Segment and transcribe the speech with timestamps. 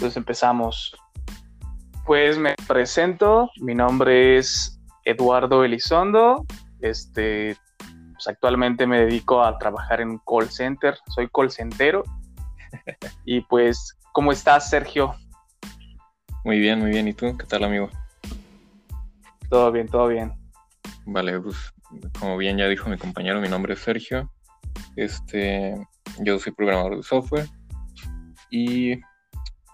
[0.00, 0.96] Entonces empezamos.
[2.06, 6.46] Pues me presento, mi nombre es Eduardo Elizondo.
[6.80, 7.54] Este,
[8.14, 12.02] pues actualmente me dedico a trabajar en un call center, soy call centero.
[13.26, 15.14] y pues, ¿cómo estás, Sergio?
[16.44, 17.06] Muy bien, muy bien.
[17.06, 17.36] ¿Y tú?
[17.36, 17.90] ¿Qué tal, amigo?
[19.50, 20.32] Todo bien, todo bien.
[21.04, 21.74] Vale, pues
[22.18, 24.32] como bien ya dijo mi compañero, mi nombre es Sergio.
[24.96, 25.74] Este,
[26.20, 27.48] yo soy programador de software
[28.50, 28.98] y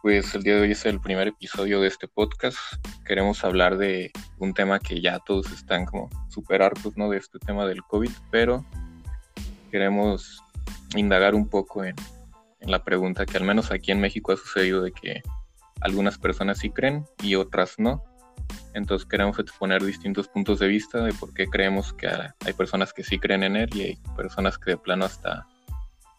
[0.06, 2.56] pues el día de hoy es el primer episodio de este podcast.
[3.04, 7.10] Queremos hablar de un tema que ya todos están como super hartos, ¿no?
[7.10, 8.64] De este tema del COVID, pero
[9.72, 10.44] queremos
[10.94, 11.96] indagar un poco en,
[12.60, 15.22] en la pregunta que al menos aquí en México ha sucedido de que
[15.80, 18.04] algunas personas sí creen y otras no.
[18.74, 23.02] Entonces queremos exponer distintos puntos de vista de por qué creemos que hay personas que
[23.02, 25.48] sí creen en él y hay personas que de plano hasta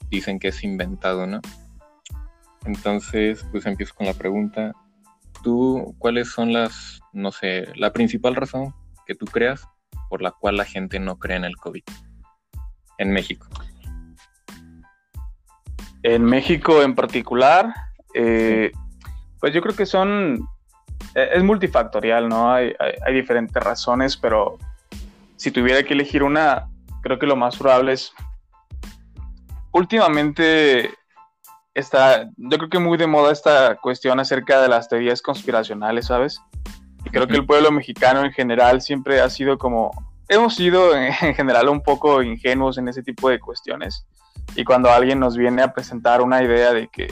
[0.10, 1.40] dicen que es inventado, ¿no?
[2.68, 4.74] Entonces, pues empiezo con la pregunta.
[5.42, 9.66] ¿Tú cuáles son las, no sé, la principal razón que tú creas
[10.10, 11.84] por la cual la gente no cree en el COVID
[12.98, 13.48] en México?
[16.04, 17.74] En México en particular,
[18.14, 18.74] eh,
[19.40, 20.46] pues yo creo que son,
[21.16, 22.52] e, es multifactorial, ¿no?
[22.52, 24.58] Hay, hay, diferentes razones, pero
[25.38, 26.68] si tuviera que elegir una,
[27.02, 28.12] creo que lo más probable es,
[29.72, 30.92] últimamente
[31.78, 36.42] está, yo creo que muy de moda esta cuestión acerca de las teorías conspiracionales, ¿sabes?
[37.06, 39.92] Y creo que el pueblo mexicano en general siempre ha sido como,
[40.28, 44.06] hemos sido en general un poco ingenuos en ese tipo de cuestiones.
[44.56, 47.08] Y cuando alguien nos viene a presentar una idea de que,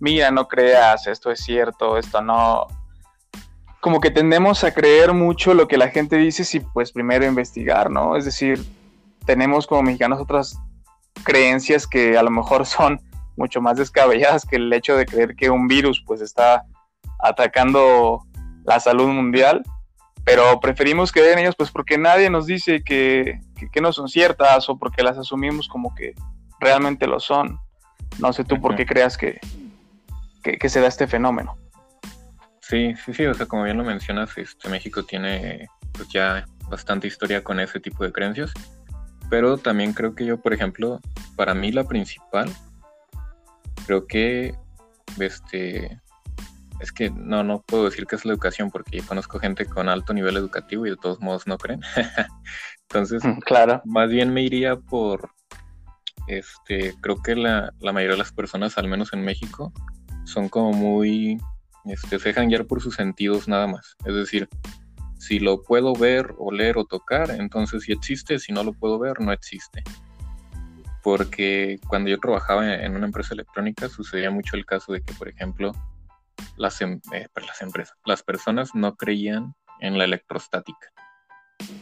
[0.00, 2.66] mira, no creas, esto es cierto, esto no,
[3.80, 7.90] como que tendemos a creer mucho lo que la gente dice si pues primero investigar,
[7.90, 8.16] ¿no?
[8.16, 8.64] Es decir,
[9.24, 10.58] tenemos como mexicanos otras
[11.22, 13.00] creencias que a lo mejor son
[13.40, 16.62] mucho más descabelladas que el hecho de creer que un virus pues está
[17.18, 18.22] atacando
[18.64, 19.62] la salud mundial,
[20.24, 23.40] pero preferimos creer en ellos pues porque nadie nos dice que,
[23.72, 26.14] que, no son ciertas o porque las asumimos como que
[26.60, 27.58] realmente lo son.
[28.18, 29.40] No sé tú por qué creas que,
[30.42, 31.56] que, se da este fenómeno.
[32.60, 37.06] Sí, sí, sí, o sea, como bien lo mencionas, este, México tiene pues ya bastante
[37.06, 38.52] historia con ese tipo de creencias,
[39.30, 41.00] pero también creo que yo, por ejemplo,
[41.36, 42.50] para mí la principal
[43.86, 44.54] creo que
[45.18, 46.00] este
[46.80, 49.88] es que no, no puedo decir que es la educación porque yo conozco gente con
[49.88, 51.82] alto nivel educativo y de todos modos no creen.
[52.88, 53.82] Entonces, claro.
[53.84, 55.30] más bien me iría por,
[56.26, 59.72] este, creo que la, la, mayoría de las personas, al menos en México,
[60.24, 61.38] son como muy,
[61.84, 63.96] este, se dejan guiar por sus sentidos nada más.
[64.06, 64.48] Es decir,
[65.18, 69.20] si lo puedo ver, oler o tocar, entonces sí existe, si no lo puedo ver,
[69.20, 69.84] no existe
[71.02, 75.28] porque cuando yo trabajaba en una empresa electrónica sucedía mucho el caso de que, por
[75.28, 75.72] ejemplo,
[76.56, 80.92] las, em, eh, las empresas, las personas no creían en la electrostática.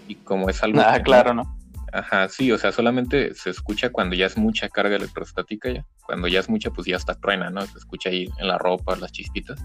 [0.06, 0.80] Y como es algo...
[0.80, 1.58] Ah, claro, ¿no?
[1.92, 5.86] Ajá, sí, o sea, solamente se escucha cuando ya es mucha carga electrostática, ya.
[6.04, 7.62] Cuando ya es mucha, pues ya está truena, ¿no?
[7.62, 9.58] Se escucha ahí en la ropa, las chispitas.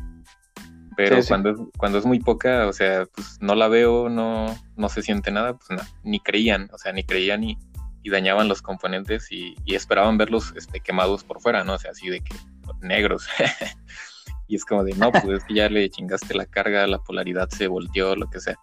[0.96, 4.90] Pero cuando, Es, cuando es muy poca, o sea, pues no la veo, no, no
[4.90, 7.58] se siente nada, pues no, ni creían, o sea, ni creían ni,
[8.04, 11.74] y dañaban los componentes y, esperaban verlos este, quemados por fuera, ¿no?
[11.74, 12.36] O sea, así de que
[12.82, 13.28] negros.
[14.48, 17.50] y es como de, no, pues es que ya le chingaste la carga, la polaridad
[17.50, 18.60] se volteó, lo que sea.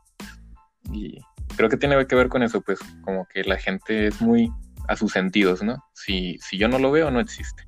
[0.93, 1.19] Y
[1.57, 4.53] creo que tiene que ver con eso, pues como que la gente es muy
[4.89, 5.83] a sus sentidos, ¿no?
[5.95, 7.67] Si, si yo no lo veo, no existe.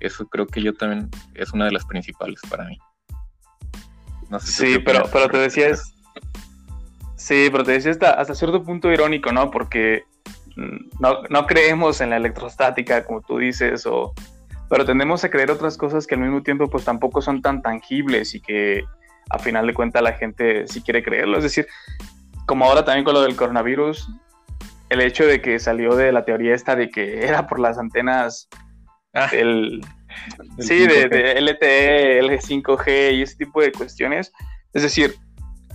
[0.00, 2.78] Eso creo que yo también es una de las principales para mí.
[4.30, 5.94] No sé sí, pero, pero te decías...
[7.16, 9.50] Sí, pero te decía hasta, hasta cierto punto irónico, ¿no?
[9.50, 10.04] Porque
[10.98, 14.12] no, creemos en la electrostática, como tú dices, o,
[14.68, 18.34] pero tendemos a creer otras cosas que al mismo tiempo pues tampoco son tan tangibles
[18.34, 18.84] y que
[19.30, 21.36] a final de cuentas la gente sí quiere creerlo.
[21.38, 21.66] Es decir,
[22.46, 24.08] como ahora también con lo del coronavirus,
[24.90, 28.48] el hecho de que salió de la teoría esta de que era por las antenas
[29.14, 29.80] ah, del,
[30.58, 34.32] sí, de, de, LTE, L5G y ese tipo de cuestiones.
[34.72, 35.14] Es decir,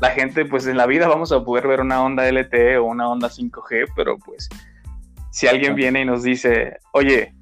[0.02, 3.08] la gente pues en la vida vamos a poder ver una onda LTE o una
[3.08, 4.50] onda 5G, pero pues
[5.36, 7.34] si alguien viene y nos dice, oye,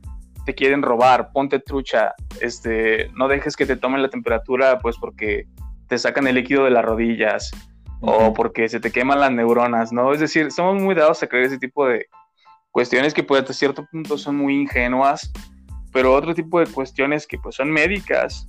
[0.48, 5.45] te quieren robar, ponte trucha, este, no dejes que te tomen la temperatura, pues porque
[5.88, 7.51] te sacan el líquido de las rodillas
[8.01, 10.12] o porque se te queman las neuronas, ¿no?
[10.12, 12.07] Es decir, somos muy dados a creer ese tipo de
[12.72, 15.31] cuestiones que pues hasta cierto punto son muy ingenuas,
[15.92, 18.48] pero otro tipo de cuestiones que pues son médicas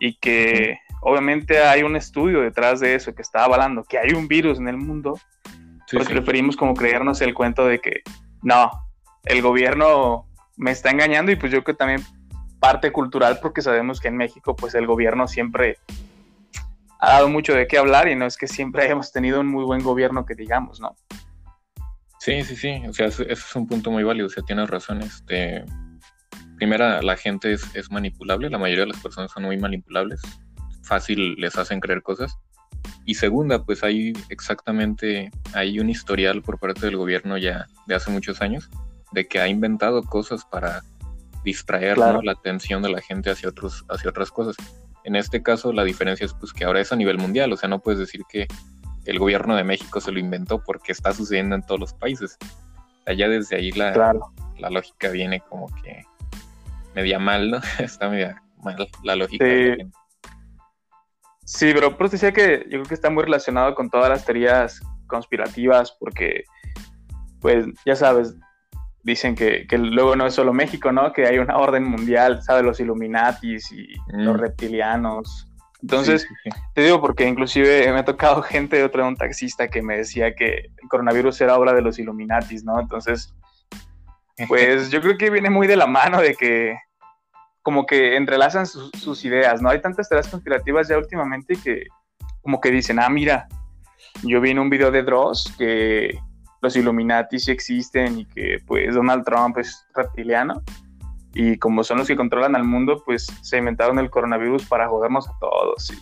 [0.00, 4.26] y que obviamente hay un estudio detrás de eso que está avalando que hay un
[4.26, 5.16] virus en el mundo,
[5.92, 8.02] pues preferimos como creernos el cuento de que
[8.42, 8.70] no,
[9.24, 10.26] el gobierno
[10.56, 12.02] me está engañando y pues yo que también
[12.58, 15.78] parte cultural porque sabemos que en México pues el gobierno siempre
[16.98, 19.64] ha dado mucho de qué hablar y no es que siempre hayamos tenido un muy
[19.64, 20.94] buen gobierno que digamos, ¿no?
[22.18, 25.00] Sí, sí, sí, o sea, eso, es un punto muy válido, o sea, tienes razón,
[25.00, 25.64] este,
[26.56, 30.20] primera, la gente es, es, manipulable, la mayoría de las personas son muy manipulables,
[30.82, 32.36] fácil les hacen creer cosas,
[33.10, 38.08] y segunda, pues hay exactamente, hay un historial por parte del gobierno ya de hace
[38.08, 38.70] muchos años,
[39.10, 40.84] de que ha inventado cosas para
[41.42, 44.54] distraer la atención de la gente hacia, otros, hacia otras cosas.
[45.02, 47.68] En este caso, la diferencia es pues, que ahora es a nivel mundial, o sea,
[47.68, 48.46] no puedes decir que
[49.06, 52.38] el gobierno de México se lo inventó porque está sucediendo en todos los países.
[53.06, 54.14] Allá desde ahí la,
[54.56, 56.04] la lógica viene como que
[56.94, 57.60] media mal, ¿no?
[57.80, 59.44] está media mal la lógica.
[59.44, 59.82] Sí,
[61.50, 64.80] sí pero pues decía que yo creo que está muy relacionado con todas las teorías
[65.06, 66.44] conspirativas porque,
[67.40, 68.36] pues, ya sabes,
[69.02, 71.12] dicen que, luego no es solo México, ¿no?
[71.12, 72.64] Que hay una orden mundial, ¿sabes?
[72.64, 74.40] Los Illuminatis y los mm.
[74.40, 75.46] reptilianos.
[75.82, 76.26] Entonces,
[76.74, 80.34] te digo porque inclusive me ha tocado gente, de otro un taxista que me decía
[80.34, 82.78] que el coronavirus era obra de los Illuminatis, ¿no?
[82.80, 83.34] Entonces,
[84.48, 86.76] pues yo creo que viene muy de la mano de que
[87.62, 89.68] como que entrelazan sus ideas, ¿no?
[89.68, 91.84] Hay tantas teorías conspirativas ya últimamente que
[92.42, 93.48] como que dicen, ah, mira,
[94.22, 96.18] yo vi en un video de Dross que
[96.62, 100.62] los Illuminati sí existen y que pues Donald Trump es reptiliano
[101.32, 105.28] y como son los que controlan al mundo, pues se inventaron el coronavirus para jodernos
[105.28, 105.92] a todos.
[105.92, 105.98] Y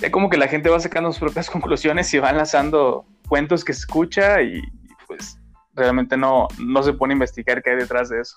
[0.00, 3.72] ya como que la gente va sacando sus propias conclusiones y va enlazando cuentos que
[3.72, 4.62] escucha y
[5.06, 5.38] pues
[5.74, 8.36] realmente no, no se pone a investigar qué hay detrás de eso.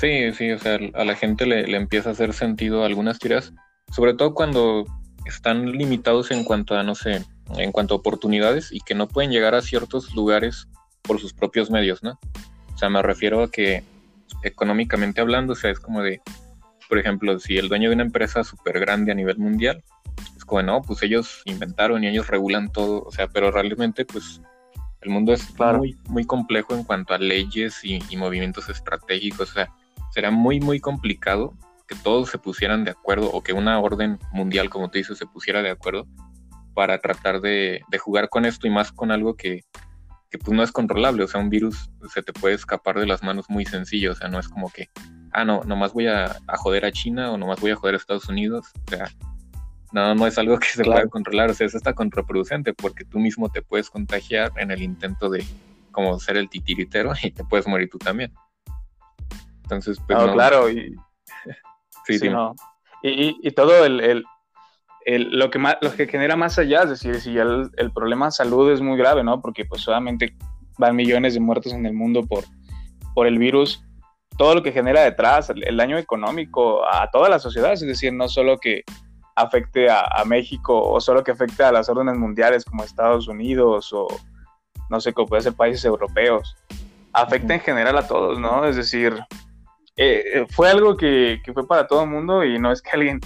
[0.00, 3.52] Sí, sí, o sea, a la gente le, le empieza a hacer sentido algunas tiras,
[3.90, 4.84] sobre todo cuando
[5.26, 7.24] están limitados en cuanto a, no sé,
[7.56, 10.68] en cuanto a oportunidades y que no pueden llegar a ciertos lugares
[11.02, 12.16] por sus propios medios, ¿no?
[12.74, 13.82] O sea, me refiero a que
[14.44, 16.20] económicamente hablando, o sea, es como de,
[16.88, 19.82] por ejemplo, si el dueño de una empresa súper grande a nivel mundial,
[20.36, 24.40] es como, no, pues ellos inventaron y ellos regulan todo, o sea, pero realmente, pues,
[25.00, 29.54] el mundo es muy, muy complejo en cuanto a leyes y, y movimientos estratégicos, o
[29.54, 29.68] sea,
[30.12, 31.54] será muy, muy complicado
[31.88, 35.26] que todos se pusieran de acuerdo o que una orden mundial, como te dices, se
[35.26, 36.06] pusiera de acuerdo
[36.74, 39.64] para tratar de, jugar con esto y más con algo que,
[40.30, 43.46] pues no es controlable, o sea, un virus se te puede escapar de las manos
[43.48, 44.88] muy sencillo, o sea, no es como que,
[45.32, 48.28] ah, no, nomás voy a, joder a China o nomás voy a joder a Estados
[48.28, 49.10] Unidos, o sea,
[49.92, 53.18] no, no es algo que se pueda controlar, o sea, eso está contraproducente porque tú
[53.18, 55.44] mismo te puedes contagiar en el intento de
[55.90, 58.32] como ser el titiritero y te puedes morir tú también.
[59.68, 60.18] Entonces, pues...
[60.18, 60.96] No, claro, y...
[62.06, 62.54] sí, sí no.
[63.02, 64.24] Y, todo el
[65.16, 68.32] lo, que más, lo que genera más allá, es decir, si ya el, problema de
[68.32, 69.40] salud es muy grave, ¿no?
[69.40, 70.36] Porque pues solamente
[70.78, 72.44] van millones de muertos en el mundo por,
[73.14, 73.82] por el virus,
[74.36, 78.28] todo lo que genera detrás, el, daño económico a todas las sociedades, es decir, no
[78.28, 78.82] solo que
[79.34, 84.08] afecte a, México o solo que afecte a las órdenes mundiales como Estados Unidos o
[84.90, 86.56] no sé, como puede ser países europeos,
[87.12, 88.64] afecta en general a todos, ¿no?
[88.64, 89.14] Es decir,
[89.98, 92.90] eh, eh, fue algo que, que, fue para todo el mundo y no es que
[92.92, 93.20] alguien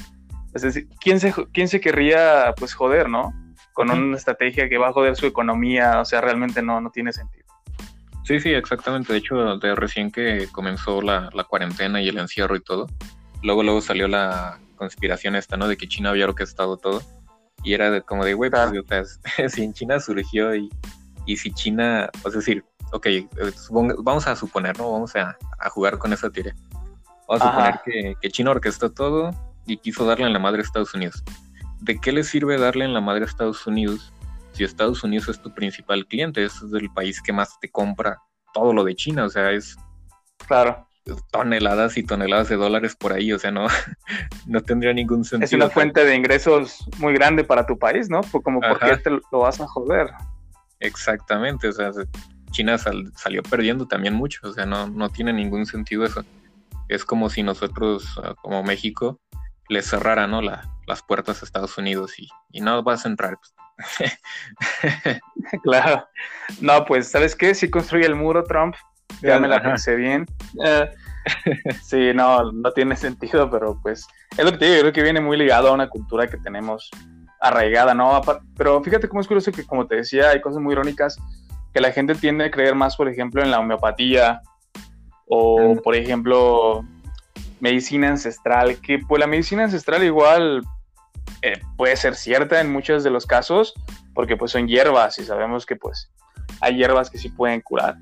[0.55, 3.33] es decir, ¿quién se, quién se querría pues joder, no?
[3.73, 7.13] Con una estrategia que va a joder su economía, o sea, realmente no, no tiene
[7.13, 7.47] sentido.
[8.25, 9.13] Sí, sí, exactamente.
[9.13, 12.87] De hecho, de recién que comenzó la, cuarentena y el encierro y todo,
[13.43, 15.69] luego, luego salió la conspiración esta, ¿no?
[15.69, 17.03] De que China había orquestado todo.
[17.65, 18.51] Y era de, como de, güey,
[18.87, 20.69] pues, si en China surgió y,
[21.25, 23.29] y si China, es decir, ok, eh,
[23.99, 24.93] vamos a suponer, ¿no?
[24.93, 25.37] Vamos a,
[25.71, 26.55] jugar con esa teoría.
[27.39, 29.31] Vamos a suponer que, que China orquestó todo,
[29.67, 31.23] y quiso darle en la madre a Estados Unidos.
[31.81, 34.13] ¿De qué le sirve darle en la madre a Estados Unidos
[34.53, 36.45] si Estados Unidos es tu principal cliente?
[36.45, 38.21] Es el país que más te compra
[38.53, 39.77] todo lo de China, o sea, es...
[40.47, 40.87] Claro.
[41.33, 43.67] Toneladas y toneladas de dólares por ahí, o sea, no,
[44.47, 45.47] no tendría ningún sentido.
[45.47, 48.21] Es una fuente de ingresos muy grande para tu país, ¿no?
[48.43, 50.11] Como, ¿por qué te lo vas a joder?
[50.79, 51.91] Exactamente, o sea,
[52.51, 56.25] China salió perdiendo también mucho, o sea, no, no tiene ningún sentido eso.
[56.93, 59.21] Es como si nosotros, ah, como México,
[59.69, 60.43] le cerrara ¿no?
[60.43, 63.39] las puertas a Estados Unidos y, y no vas a entrar.
[63.39, 63.53] Pues.
[65.63, 66.07] claro.
[66.61, 67.55] No, pues, ¿sabes qué?
[67.55, 68.75] Si construye el muro Trump,
[69.23, 70.27] ya me la pensé bien.
[70.65, 70.91] Eh,
[71.83, 74.07] sí, no, no tiene sentido, pero pues
[74.37, 76.91] es lo que te digo, creo que viene muy ligado a una cultura que tenemos
[77.41, 78.21] arraigada, ¿no?
[78.57, 81.19] Pero fíjate cómo es curioso que, como te decía, hay cosas muy irónicas
[81.73, 84.43] que la gente tiende a creer más, por ejemplo, en la homeopatía
[85.35, 86.85] o, por ejemplo,
[87.59, 90.63] medicina ancestral, que pues la medicina ancestral igual
[91.41, 93.73] eh, puede ser cierta en muchos de los casos,
[94.13, 96.11] porque pues son hierbas y sabemos que pues
[96.61, 97.97] hay hierbas que sí pueden curar.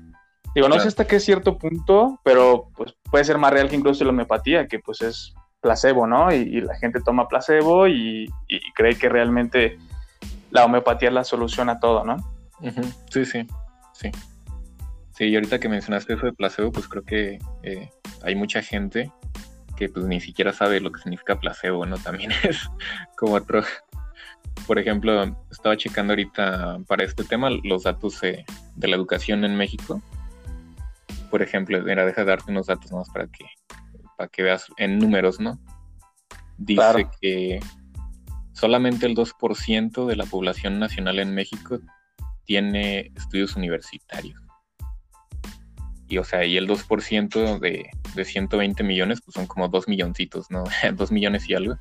[0.53, 4.03] Digo, no sé hasta qué cierto punto, pero pues puede ser más real que incluso
[4.03, 6.33] la homeopatía, que pues es placebo, ¿no?
[6.33, 8.29] Y, la gente toma placebo y,
[8.75, 9.79] cree que realmente
[10.49, 12.17] la homeopatía es la solución a todo, ¿no?
[13.09, 13.47] Sí, sí,
[13.93, 14.11] sí.
[15.21, 17.91] Sí, y ahorita que mencionaste eso de placebo, pues creo que eh,
[18.23, 19.11] hay mucha gente
[19.77, 21.99] que pues ni siquiera sabe lo que significa placebo, ¿no?
[21.99, 22.67] También es
[23.15, 23.61] como otro...
[24.65, 28.43] Por ejemplo, estaba checando ahorita para este tema los datos de
[28.87, 30.01] la educación en México.
[31.29, 33.45] Por ejemplo, mira, deja de darte unos datos más para que,
[34.17, 35.59] para que veas en números, ¿no?
[36.57, 37.59] Dice que
[38.53, 41.79] solamente el 2% de la población nacional en México
[42.43, 44.41] tiene estudios universitarios.
[46.11, 50.51] Y o sea, y el 2% de, de 120 millones, pues son como 2 milloncitos,
[50.51, 50.65] ¿no?
[50.93, 51.77] 2 millones y algo.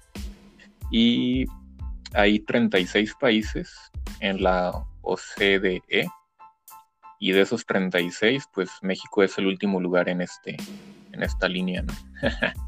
[0.92, 1.46] Y
[2.14, 3.74] hay 36 países
[4.20, 5.82] en la OCDE.
[7.18, 10.56] Y de esos 36, pues México es el último lugar en, este,
[11.10, 11.92] en esta línea, ¿no?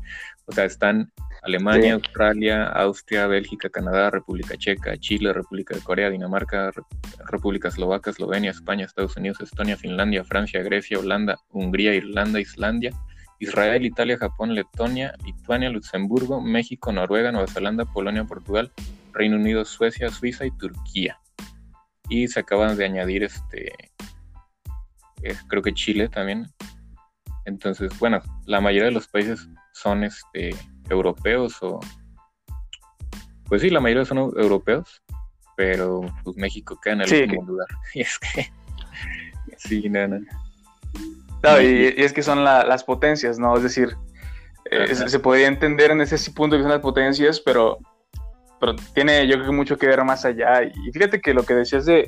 [0.46, 6.70] o sea, están Alemania, Australia, Austria, Bélgica, Canadá, República Checa, Chile, República de Corea, Dinamarca,
[7.28, 12.92] República Eslovaca, Eslovenia, España, Estados Unidos, Estonia, Finlandia, Francia, Grecia, Holanda, Hungría, Irlanda, Islandia,
[13.38, 18.70] Israel, Italia, Japón, Letonia, Lituania, Luxemburgo, México, Noruega, Nueva Zelanda, Polonia, Portugal,
[19.12, 21.18] Reino Unido, Suecia, Suiza y Turquía.
[22.08, 23.72] Y se acaban de añadir este
[25.22, 26.46] eh, creo que Chile también.
[27.44, 29.49] Entonces, bueno, la mayoría de los países
[29.82, 30.54] son este
[30.88, 31.80] europeos o
[33.48, 35.02] pues sí, la mayoría son europeos,
[35.56, 37.68] pero pues México queda en el último lugar.
[37.94, 38.50] Y es que
[39.58, 40.20] sí, nada.
[41.42, 43.54] No, y, es que son las potencias, ¿no?
[43.56, 43.94] Es decir,
[44.70, 47.78] eh, se podría entender en ese punto que son las potencias, pero,
[48.58, 50.62] pero tiene yo creo que mucho que ver más allá.
[50.62, 52.06] Y fíjate que lo que decías de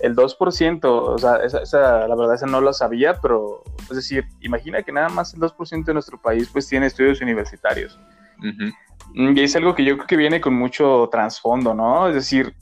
[0.00, 4.82] el 2%, o sea, esa, la verdad esa no lo sabía, pero es decir, imagina
[4.82, 7.98] que nada más el 2% de nuestro país pues tiene estudios universitarios.
[9.14, 12.08] Y es algo que yo creo que viene con mucho trasfondo, ¿no?
[12.08, 12.54] Es decir,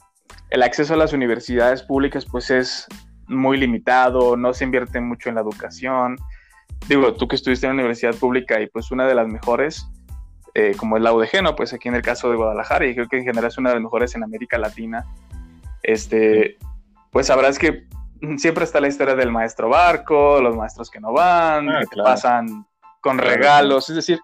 [0.50, 2.86] el acceso a las universidades públicas pues es
[3.28, 6.16] muy limitado, no se invierte mucho en la educación.
[6.88, 9.86] Digo, tú que estuviste en la universidad pública y pues una de las mejores,
[10.54, 11.54] eh, como es la UDG, ¿no?
[11.54, 13.76] Pues aquí en el caso de Guadalajara, y creo que en general es una de
[13.76, 15.04] las mejores en América Latina.
[15.82, 16.56] Este,
[17.10, 17.86] pues sabrás que
[18.36, 22.66] siempre está la historia del maestro barco, los maestros que no van, ah, que pasan
[23.00, 24.18] con regalos, es decir,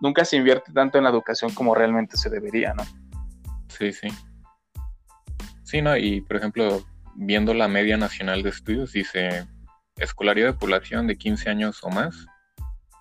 [0.00, 2.84] nunca se invierte tanto en la educación como realmente se debería, ¿no?
[3.68, 4.08] Sí, sí.
[5.62, 5.96] Sí, ¿no?
[5.96, 6.82] Y por ejemplo,
[7.14, 9.46] viendo la media nacional de estudios, dice
[9.96, 12.26] escolaridad de población de 15 años o más.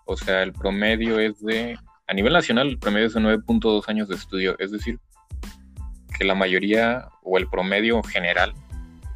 [0.05, 4.07] O sea, el promedio es de, a nivel nacional, el promedio es de 9.2 años
[4.07, 4.55] de estudio.
[4.59, 4.99] Es decir,
[6.17, 8.53] que la mayoría o el promedio general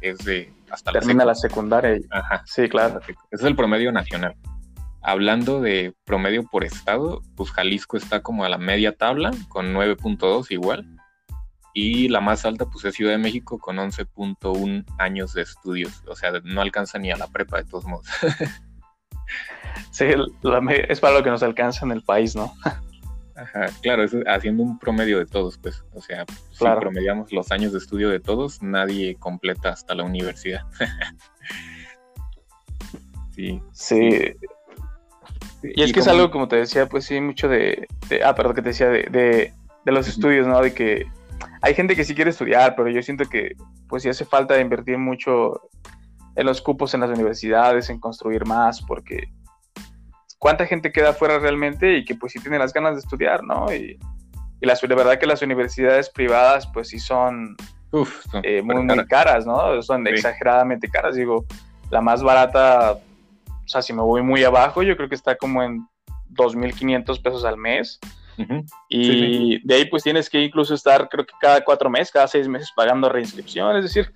[0.02, 1.98] es de hasta Termina la, secundaria.
[2.10, 2.42] Ajá.
[2.46, 3.00] Sí, claro.
[3.00, 4.34] Ese es el promedio nacional.
[5.02, 10.50] Hablando de promedio por estado, pues Jalisco está como a la media tabla, con 9.2
[10.50, 10.86] igual.
[11.74, 16.02] Y la más alta, pues es Ciudad de México, con 11.1 años de estudios.
[16.06, 18.06] O sea, no alcanza ni a la prepa, de todos modos.
[19.90, 20.04] sí,
[20.88, 22.52] es para lo que nos alcanza en el país, ¿no?
[23.34, 25.82] Ajá, claro, es haciendo un promedio de todos, pues.
[25.94, 30.62] O sea, si promediamos los años de estudio de todos, nadie completa hasta la universidad.
[33.34, 33.62] sí.
[33.72, 34.34] Sí.
[35.62, 37.86] Y, es que es algo, como te decía, pues sí, mucho de.
[38.24, 39.54] ah, perdón, que te decía de,
[39.86, 40.60] los estudios, ¿no?
[40.60, 41.06] De que
[41.62, 43.54] hay gente que sí quiere estudiar, pero yo siento que,
[43.88, 45.68] pues sí hace falta invertir mucho
[46.34, 49.32] en los cupos en las universidades, en construir más, porque
[50.42, 53.72] cuánta gente queda fuera realmente y que pues sí tiene las ganas de estudiar, ¿no?
[53.72, 53.96] Y,
[54.60, 57.56] y la, verdad que las universidades privadas pues sí son,
[58.42, 59.80] eh, muy, muy caras, ¿no?
[59.82, 61.44] Son exageradamente caras, digo,
[61.90, 65.62] la más barata, o sea, si me voy muy abajo, yo creo que está como
[65.62, 65.86] en
[66.30, 68.00] 2.500 pesos al mes.
[68.88, 72.48] Y de ahí pues tienes que incluso estar, creo que cada cuatro meses, cada seis
[72.48, 74.12] meses pagando reinscripción, es decir,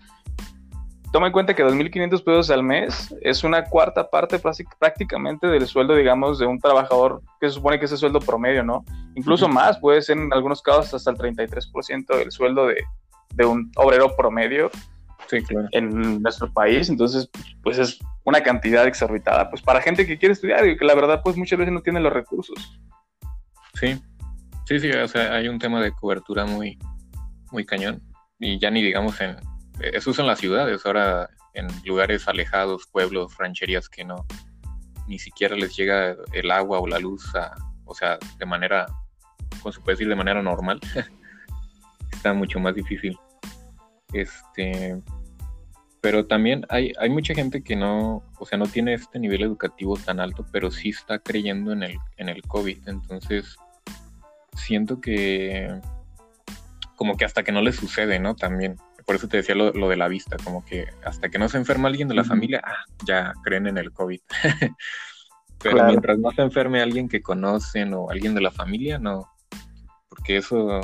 [1.12, 4.40] toma en cuenta que 2.500 pesos al mes es una cuarta parte
[4.78, 8.62] prácticamente del sueldo, digamos, de un trabajador que se supone que es el sueldo promedio,
[8.62, 8.84] ¿no?
[9.14, 12.84] Incluso más, puede ser en algunos casos hasta el 33% del sueldo de,
[13.44, 14.70] un obrero promedio
[15.72, 16.88] en nuestro país.
[16.88, 17.30] Entonces,
[17.62, 21.20] pues es una cantidad exorbitada, pues para gente que quiere estudiar y que la verdad,
[21.22, 22.78] pues muchas veces no tiene los recursos.
[23.74, 24.00] Sí,
[24.66, 26.78] sí, sí, o sea, hay un tema de cobertura muy,
[27.52, 28.02] muy cañón.
[28.38, 29.36] Y ya ni digamos en,
[29.80, 34.26] eso es en las ciudades, ahora en lugares alejados, pueblos, rancherías que no,
[35.06, 37.32] ni siquiera les llega el agua o la luz,
[37.84, 38.86] o sea, de manera,
[39.60, 40.80] como se puede decir, de manera normal,
[42.12, 43.18] está mucho más difícil.
[44.12, 45.00] Este,
[46.00, 49.96] pero también hay, hay mucha gente que no, o sea, no tiene este nivel educativo
[49.96, 52.88] tan alto, pero sí está creyendo en el, en el COVID.
[52.88, 53.56] Entonces,
[54.54, 55.80] siento que
[56.96, 58.34] como que hasta que no le sucede, ¿no?
[58.34, 58.76] También.
[59.06, 61.88] Por eso te decía lo, de la vista, como que hasta que no se enferma
[61.88, 64.20] alguien de la familia, ah, ya creen en el COVID.
[65.62, 69.30] Pero mientras no se enferme alguien que conocen o alguien de la familia, no.
[70.08, 70.80] Porque eso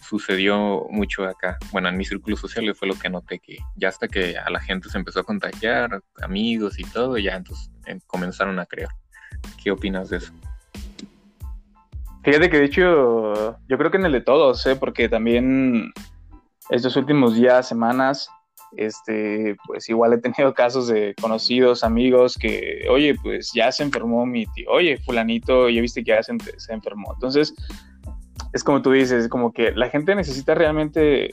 [0.00, 1.58] sucedió mucho acá.
[1.72, 4.60] Bueno, en mi círculo social fue lo que noté, que ya hasta que a la
[4.60, 8.88] gente se empezó a contagiar, amigos y todo, ya entonces eh, comenzaron a creer.
[9.62, 10.32] ¿Qué opinas de eso?
[12.22, 14.76] Fíjate que de hecho, yo creo que en el de todos, ¿eh?
[14.76, 15.92] porque también
[16.70, 18.28] estos últimos días, semanas,
[18.76, 24.26] este, pues igual he tenido casos de conocidos, amigos que, oye, pues ya se enfermó
[24.26, 26.32] mi tío, oye, fulanito, ya viste que ya se,
[26.72, 27.12] enfermó.
[27.14, 27.54] Entonces,
[28.52, 31.30] es como tú dices, como que la gente necesita realmente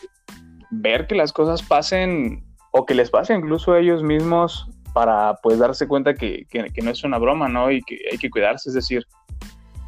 [0.72, 5.60] ver que las cosas pasen o que les pase incluso a ellos mismos para pues
[5.60, 7.72] darse cuenta que, que, que no es una broma, ¿no?
[7.72, 9.06] Y que hay que cuidarse, es decir,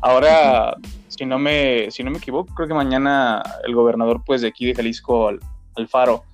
[0.03, 0.75] Ahora,
[1.07, 4.65] si no me, si no me equivoco, creo que mañana el gobernador pues de aquí
[4.65, 5.31] de Jalisco,
[5.77, 6.25] Alfaro,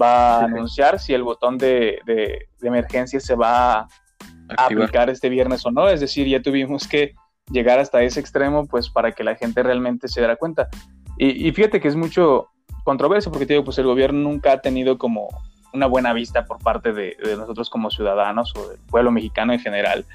[0.00, 1.98] va a anunciar si el botón de,
[2.62, 3.88] emergencia se va a
[4.56, 5.90] aplicar este viernes o no.
[5.90, 7.14] Es decir, ya tuvimos que
[7.50, 10.68] llegar hasta ese extremo pues para que la gente realmente se diera cuenta.
[11.18, 12.48] Y, fíjate que es mucho
[12.82, 15.28] controversia porque te digo, pues el gobierno nunca ha tenido como
[15.74, 19.60] una buena vista por parte de, de nosotros como ciudadanos o del pueblo mexicano en
[19.60, 20.06] general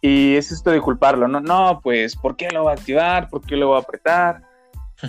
[0.00, 3.28] y es esto de culparlo, no, no, pues, ¿por qué lo va a activar?
[3.28, 4.42] ¿Por qué lo va a apretar?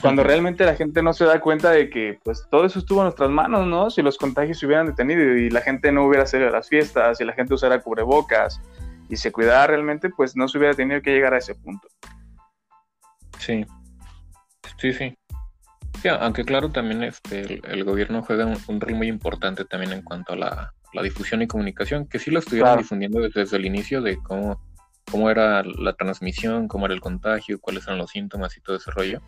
[0.01, 3.05] Cuando realmente la gente no se da cuenta de que, pues, todo eso estuvo en
[3.05, 3.89] nuestras manos, ¿no?
[3.89, 7.21] Si los contagios se hubieran detenido y la gente no hubiera salido a las fiestas,
[7.21, 8.61] y la gente usara cubrebocas
[9.09, 11.87] y se cuidara realmente, pues no se hubiera tenido que llegar a ese punto.
[13.39, 13.65] Sí,
[14.77, 15.17] sí, sí.
[16.19, 20.35] aunque claro, también este, el, gobierno juega un, rol muy importante también en cuanto a
[20.35, 24.59] la, la difusión y comunicación, que sí lo estuvieron difundiendo desde, el inicio de cómo,
[25.11, 28.89] cómo era la transmisión, cómo era el contagio, cuáles eran los síntomas y todo ese
[28.89, 29.21] rollo.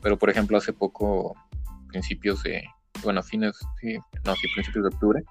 [0.00, 1.34] Pero, por ejemplo, hace poco,
[1.88, 2.64] principios de,
[3.02, 5.24] bueno, fines, sí, no, sí, principios de octubre,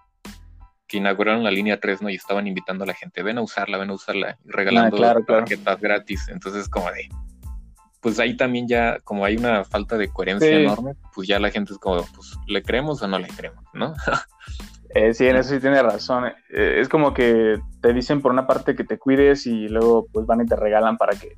[0.88, 2.10] que inauguraron la línea 3, ¿no?
[2.10, 5.16] Y estaban invitando a la gente, ven a usarla, ven a usarla, y regalando ah,
[5.26, 6.28] tarjetas gratis.
[6.28, 7.08] Entonces, como de,
[8.02, 11.72] pues ahí también ya, como hay una falta de coherencia enorme, pues ya la gente
[11.72, 13.94] es como, pues, ¿le creemos o no le creemos, no?
[14.94, 16.26] Eh, sí, en eso sí tiene razón.
[16.50, 20.26] Eh, es como que te dicen por una parte que te cuides y luego pues
[20.26, 21.38] van y te regalan para que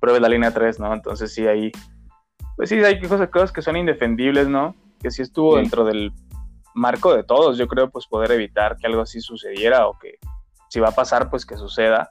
[0.00, 0.92] pruebes la línea 3, ¿no?
[0.92, 1.72] Entonces sí, ahí,
[2.56, 4.74] pues sí, hay cosas, cosas que son indefendibles, ¿no?
[5.00, 6.12] Que sí estuvo dentro del
[6.74, 10.18] marco de todos, yo creo, pues poder evitar que algo así sucediera o que
[10.68, 12.10] si va a pasar, pues que suceda.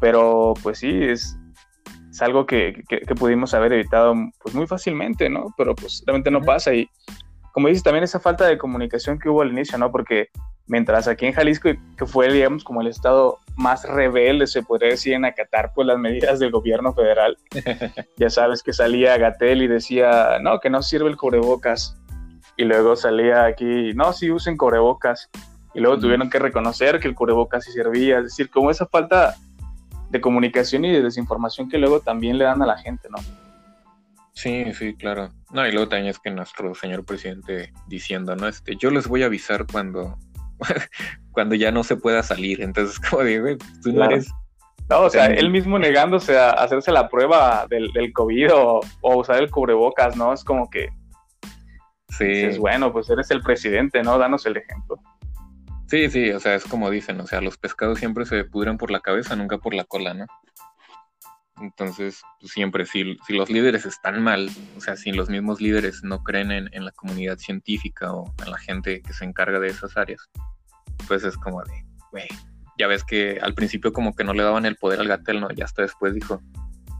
[0.00, 1.36] Pero pues sí, es,
[2.10, 5.54] es algo que, que, que, pudimos haber evitado pues muy fácilmente, ¿no?
[5.58, 6.88] Pero pues realmente no pasa y
[7.52, 9.90] como dices, también esa falta de comunicación que hubo al inicio, ¿no?
[9.90, 10.28] Porque
[10.66, 15.14] mientras aquí en Jalisco, que fue, digamos, como el estado más rebelde, se podría decir,
[15.14, 17.36] en acatar pues las medidas del gobierno federal,
[18.16, 21.96] ya sabes que salía Gatel y decía, no, que no sirve el cubrebocas,
[22.56, 25.28] y luego salía aquí, no, sí usen cubrebocas,
[25.74, 29.34] y luego tuvieron que reconocer que el cubrebocas sí servía, es decir, como esa falta
[30.10, 33.18] de comunicación y de desinformación que luego también le dan a la gente, ¿no?
[34.34, 35.30] Sí, sí, claro.
[35.52, 38.48] No, y luego también es que nuestro señor presidente diciendo, ¿no?
[38.48, 40.18] Este, yo les voy a avisar cuando,
[41.32, 42.62] cuando ya no se pueda salir.
[42.62, 43.46] Entonces, como digo,
[43.82, 44.30] tú no eres.
[44.88, 49.40] No, o sea, él mismo negándose a hacerse la prueba del, del COVID o, usar
[49.40, 50.32] el cubrebocas, ¿no?
[50.32, 50.88] Es como que.
[52.08, 52.24] Sí.
[52.26, 54.18] Es bueno, pues eres el presidente, ¿no?
[54.18, 54.96] Danos el ejemplo.
[55.86, 58.90] Sí, sí, o sea, es como dicen, o sea, los pescados siempre se pudren por
[58.90, 60.26] la cabeza, nunca por la cola, ¿no?
[61.60, 66.02] Entonces, pues, siempre, si, si, los líderes están mal, o sea, si los mismos líderes
[66.02, 69.96] no creen en, la comunidad científica o en la gente que se encarga de esas
[69.96, 70.20] áreas,
[71.06, 72.28] pues es como de, güey,
[72.78, 75.48] ya ves que al principio como que no le daban el poder al Gatel, ¿no?
[75.54, 76.40] Y hasta después dijo,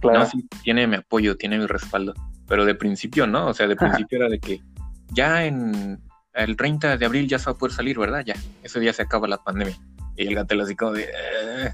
[0.00, 0.20] claro.
[0.20, 2.12] no, sí, tiene mi apoyo, tiene mi respaldo,
[2.46, 4.60] pero de principio no, o sea, de principio era de que
[5.08, 6.02] ya en
[6.34, 8.24] el 30 de abril ya se va a poder salir, ¿verdad?
[8.24, 9.76] Ya, ese día se acaba la pandemia.
[10.16, 11.04] Y el Gatel así como de...
[11.04, 11.72] Eh,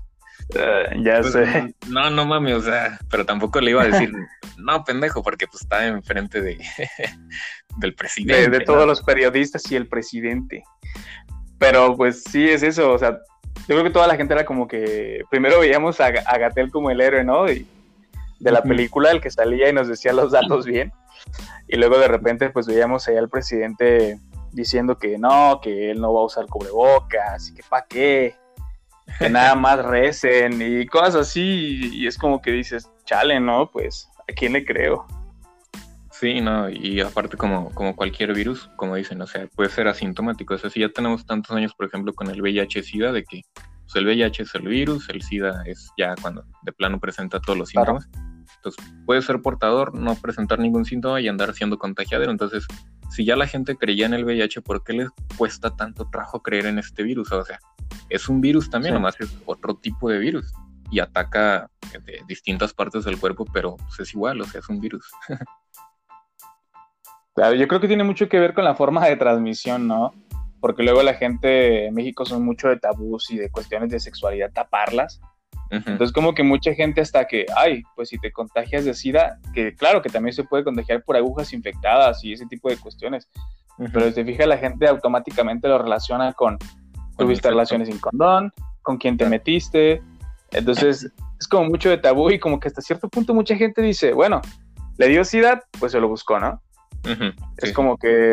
[0.54, 1.74] eh, ya pues, sé.
[1.88, 4.12] No, no mames, o sea, pero tampoco le iba a decir,
[4.58, 6.58] no, pendejo, porque pues está enfrente de,
[7.78, 8.50] del presidente.
[8.50, 10.64] De, todos los periodistas y el presidente.
[11.58, 13.18] Pero pues sí es eso, o sea,
[13.60, 17.00] yo creo que toda la gente era como que, primero veíamos a, Gatel como el
[17.00, 17.46] héroe, ¿no?
[17.46, 20.92] de la película, el que salía y nos decía los datos bien.
[21.66, 24.20] Y luego de repente pues veíamos ahí al presidente
[24.52, 28.34] diciendo que no, que él no va a usar cubrebocas y que pa' qué
[29.18, 33.70] que nada más recen y cosas así, y es como que dices, chale, ¿no?
[33.70, 35.06] Pues, ¿a quién le creo?
[36.10, 40.54] Sí, no, y aparte como, como cualquier virus, como dicen, o sea, puede ser asintomático.
[40.54, 43.42] O sea, si ya tenemos tantos años, por ejemplo, con el VIH-Sida, de que
[43.86, 47.58] pues, el VIH es el virus, el SIDA es ya cuando de plano presenta todos
[47.58, 48.08] los síntomas.
[48.56, 52.32] Entonces, puede ser portador, no presentar ningún síntoma y andar siendo contagiadero.
[52.32, 52.66] Entonces,
[53.10, 56.66] si ya la gente creía en el VIH, ¿por qué les cuesta tanto trabajo creer
[56.66, 57.32] en este virus?
[57.32, 57.58] O sea,
[58.08, 60.52] es un virus también, nomás es otro tipo de virus
[60.90, 61.70] y ataca
[62.04, 65.10] de distintas partes del cuerpo, pero pues, es igual, o sea, es un virus.
[67.34, 70.14] Claro, yo creo que tiene mucho que ver con la forma de transmisión, ¿no?
[70.58, 74.50] Porque luego la gente en México son mucho de tabús y de cuestiones de sexualidad,
[74.54, 75.20] taparlas.
[75.70, 79.74] Entonces como que mucha gente hasta que, ay, pues si te contagias de SIDA, que
[79.74, 83.28] claro que también se puede contagiar por agujas infectadas y ese tipo de cuestiones,
[83.92, 86.58] pero si te fijas la gente automáticamente lo relaciona con,
[87.18, 88.52] tuviste relaciones sin condón,
[88.82, 90.02] con quién te metiste,
[90.52, 94.12] entonces es como mucho de tabú y como que hasta cierto punto mucha gente dice,
[94.12, 94.40] bueno,
[94.98, 96.62] le dio SIDA, pues se lo buscó, ¿no?
[97.58, 98.32] es como que,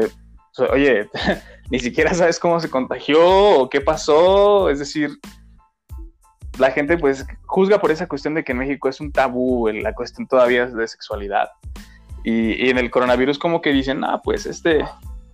[0.72, 1.08] oye,
[1.69, 5.12] ni siquiera sabes cómo se contagió o qué pasó, es decir,
[6.58, 9.94] la gente pues juzga por esa cuestión de que en México es un tabú la
[9.94, 11.50] cuestión todavía de sexualidad.
[12.24, 14.86] Y, en el coronavirus como que dicen, ah, pues este,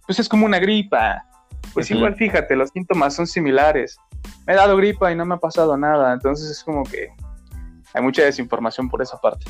[0.07, 1.25] pues es como una gripa.
[1.73, 3.99] Pues igual fíjate, los síntomas son similares.
[4.47, 6.13] Me he dado gripa y no me ha pasado nada.
[6.13, 7.09] Entonces es como que
[7.93, 9.45] hay mucha desinformación por esa parte.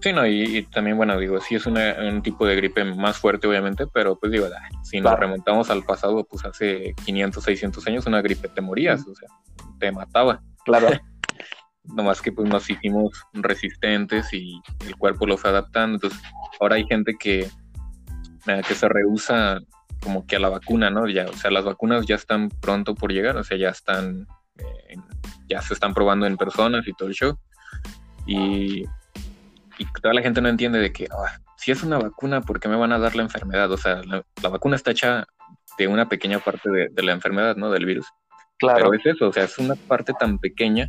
[0.00, 3.84] Sí, no, y, también, bueno, digo, sí es un tipo de gripe más fuerte, obviamente,
[3.88, 4.46] pero pues digo,
[4.84, 9.14] si nos remontamos al pasado, pues hace 500, 600 años, una gripe te morías, o
[9.14, 9.28] sea,
[9.80, 10.40] te mataba.
[10.68, 10.88] Claro.
[11.84, 15.96] Nomás que pues nos hicimos resistentes y el cuerpo lo fue adaptando.
[15.96, 16.20] Entonces,
[16.60, 17.48] ahora hay gente que,
[18.44, 19.58] que se rehúsa
[20.02, 21.08] como que a la vacuna, ¿no?
[21.08, 24.26] Ya, o sea, las vacunas ya están pronto por llegar, o sea, ya están,
[24.58, 24.96] eh,
[25.48, 27.38] ya se están probando en personas y todo el show.
[28.26, 28.84] Y
[30.02, 32.76] toda la gente no entiende de que ah, si es una vacuna, ¿por qué me
[32.76, 33.70] van a dar la enfermedad?
[33.72, 35.26] O sea, la, vacuna está hecha
[35.76, 37.70] de una pequeña parte de, la enfermedad, ¿no?
[37.70, 38.06] Del virus.
[38.58, 38.90] Claro.
[38.90, 40.86] Pero es eso, o sea, es una parte tan pequeña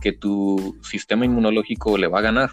[0.00, 2.50] que tu sistema inmunológico le va a ganar.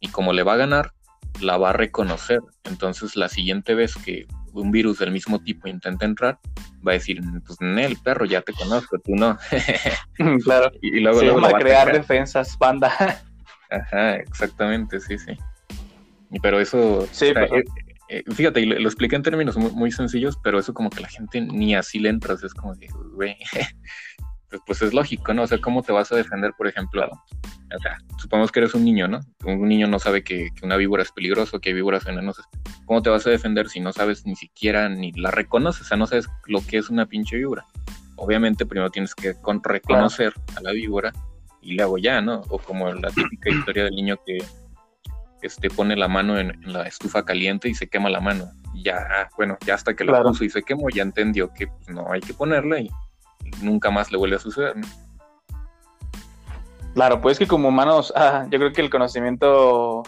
[0.00, 0.92] Y como le va a ganar,
[1.40, 2.40] la va a reconocer.
[2.64, 6.38] Entonces, la siguiente vez que un virus del mismo tipo intenta entrar,
[6.86, 9.38] va a decir, pues el perro, ya te conozco, tú no.
[10.44, 10.70] claro.
[10.80, 13.22] Y, luego, luego va a crear defensas, banda.
[13.70, 15.32] Ajá, exactamente, sí, sí.
[16.42, 17.64] Pero eso, sí, eh,
[18.12, 21.40] eh, fíjate, y lo, expliqué en términos muy, sencillos, pero eso como que la gente
[21.40, 23.38] ni así le entras, es como de, güey,
[24.50, 25.44] pues, pues, es lógico, ¿no?
[25.44, 27.06] O sea, ¿cómo te vas a defender, por ejemplo?
[27.06, 29.20] O sea, supongamos que eres un niño, ¿no?
[29.46, 32.44] Un niño no sabe que, una víbora es peligroso, que hay víboras venenosas.
[32.84, 35.80] ¿Cómo te vas a defender si no sabes ni siquiera ni la reconoces?
[35.80, 37.64] O sea, no sabes lo que es una pinche víbora.
[38.16, 41.14] Obviamente primero tienes que reconocer a la víbora
[41.62, 42.42] y le hago ya, ¿no?
[42.50, 44.36] O como la típica historia del niño que
[45.42, 48.46] este, pone la mano en, la estufa caliente y se quema la mano.
[48.74, 52.10] Ya, bueno, ya hasta que la puso y se quemó, ya entendió que pues, no
[52.10, 52.90] hay que ponerla y,
[53.60, 54.86] nunca más le vuelve a suceder, ¿no?
[56.94, 60.02] Claro, pues que como humanos, ah, yo creo que el conocimiento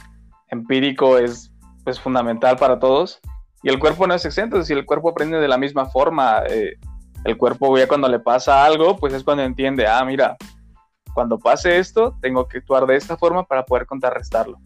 [0.48, 1.52] empírico es
[1.84, 3.20] pues, fundamental para todos
[3.62, 6.74] y el cuerpo no es exento, si el cuerpo aprende de la misma forma, eh,
[7.24, 10.36] el cuerpo ya cuando le pasa algo, pues es cuando entiende, ah, mira,
[11.14, 14.58] cuando pase esto, tengo que actuar de esta forma para poder contrarrestarlo.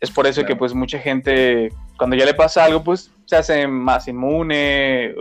[0.00, 3.66] Es por eso que pues mucha gente, cuando ya le pasa algo, pues se hace
[3.66, 5.14] más inmune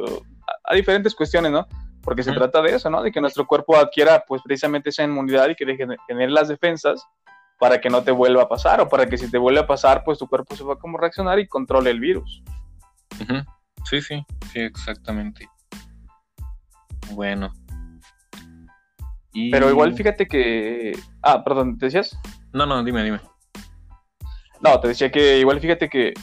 [0.63, 1.67] a, diferentes cuestiones, ¿no?
[2.01, 3.01] Porque se trata de eso, ¿no?
[3.01, 7.05] De que nuestro cuerpo adquiera pues precisamente esa inmunidad y que deje tener las defensas
[7.59, 10.03] para que no te vuelva a pasar o para que si te vuelve a pasar,
[10.05, 12.43] pues tu cuerpo sepa cómo reaccionar y controle el virus.
[13.89, 15.49] Sí, sí, sí, exactamente.
[17.11, 17.51] Bueno,
[19.51, 20.97] pero igual fíjate que...
[21.21, 22.17] Ah, perdón, ¿te decías?
[22.53, 23.19] No, no, dime, dime.
[24.61, 26.13] No, te decía que igual fíjate que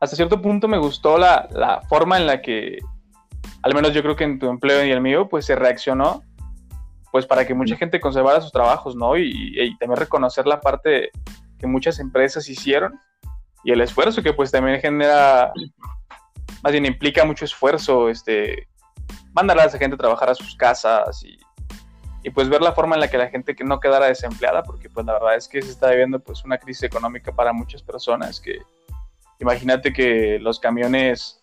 [0.00, 2.78] hasta cierto punto me gustó la, la forma en la que,
[3.62, 6.22] al menos yo creo que en tu empleo y el mío, pues se reaccionó,
[7.10, 9.16] pues para que mucha gente conservara sus trabajos, ¿no?
[9.16, 11.10] Y, y también reconocer la parte
[11.58, 12.98] que muchas empresas hicieron
[13.64, 15.52] y el esfuerzo que pues también genera,
[16.62, 18.68] más bien implica mucho esfuerzo, este,
[19.32, 21.38] mandar a esa gente a trabajar a sus casas y
[22.24, 24.88] y pues ver la forma en la que la gente que no quedara desempleada, porque
[24.88, 28.40] pues la verdad es que se está viviendo pues una crisis económica para muchas personas,
[28.40, 28.60] que
[29.40, 31.42] imagínate que los camiones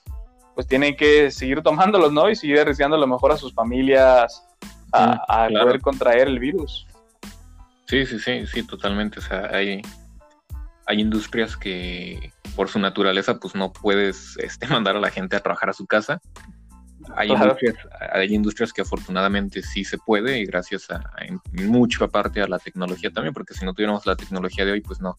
[0.55, 2.31] pues tienen que seguir tomándolos, ¿no?
[2.31, 4.43] Y seguir arriesgando lo mejor a sus familias
[4.91, 6.87] a, poder contraer el virus.
[7.85, 9.19] Sí, sí, sí, sí, totalmente.
[9.19, 9.83] O sea, hay,
[10.87, 15.41] hay industrias que por su naturaleza pues no puedes este, mandar a la gente a
[15.41, 16.19] trabajar a su casa
[17.15, 22.59] hay, industrias, que afortunadamente sí se puede y gracias a, en mucha parte a la
[22.59, 25.17] tecnología también, porque si no tuviéramos la tecnología de hoy, pues no,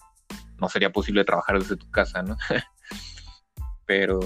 [0.58, 2.36] no sería posible trabajar desde tu casa, ¿no?
[3.86, 4.20] pero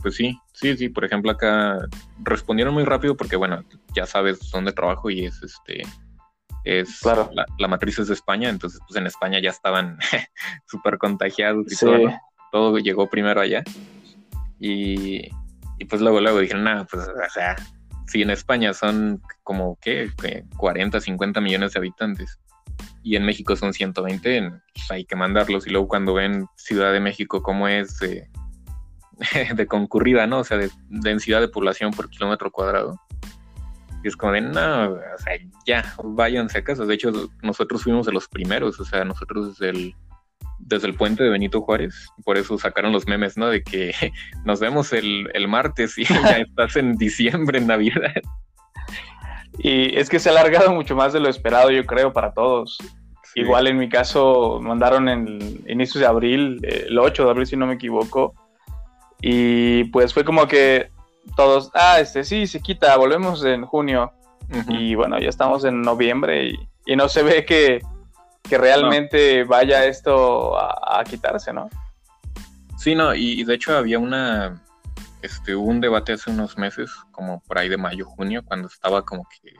[0.00, 1.78] pues sí, sí, sí, por ejemplo acá
[2.22, 5.82] respondieron muy rápido porque bueno, ya sabes dónde trabajo y es este
[6.64, 7.30] es claro.
[7.58, 9.98] la, matriz es de España, entonces pues en España ya estaban
[10.66, 12.12] súper contagiados y todo,
[12.52, 13.64] todo llegó primero allá.
[14.60, 15.28] Y,
[15.78, 17.56] y pues luego, luego dijeron, nada, pues o sea,
[18.06, 20.10] si en España son como, ¿qué?
[20.56, 22.38] 40, 50 millones de habitantes
[23.02, 25.66] y en México son 120, pues hay que mandarlos.
[25.66, 27.98] Y luego cuando ven Ciudad de México como es
[29.56, 30.40] de, concurrida, ¿no?
[30.40, 33.00] O sea, de densidad de población por kilómetro cuadrado,
[34.04, 35.34] es como de, no, o sea,
[35.66, 36.84] ya, váyanse a casa.
[36.84, 39.94] De hecho, nosotros fuimos de los primeros, o sea, nosotros desde el,
[40.62, 43.48] desde el puente de Benito Juárez, por eso sacaron los memes, ¿no?
[43.48, 43.92] De que
[44.44, 48.12] nos vemos el, el martes y ya estás en diciembre, en Navidad.
[49.58, 52.78] Y es que se ha alargado mucho más de lo esperado, yo creo, para todos.
[53.34, 57.66] Igual en mi caso, mandaron en inicios de abril, el 8 de abril, si no
[57.66, 58.34] me equivoco.
[59.20, 60.90] Y pues fue como que
[61.36, 64.12] todos, ah, este sí, se quita, volvemos en junio.
[64.68, 66.52] Y bueno, ya estamos en noviembre
[66.86, 67.80] y, no se ve que,
[68.50, 71.68] realmente vaya esto a, quitarse, ¿no?
[72.76, 74.62] Sí, no, y, de hecho había una,
[75.22, 79.04] este, hubo un debate hace unos meses, como por ahí de mayo, junio, cuando estaba
[79.04, 79.54] como que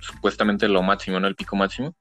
[0.00, 1.28] supuestamente lo máximo, ¿no?
[1.28, 1.94] El pico máximo,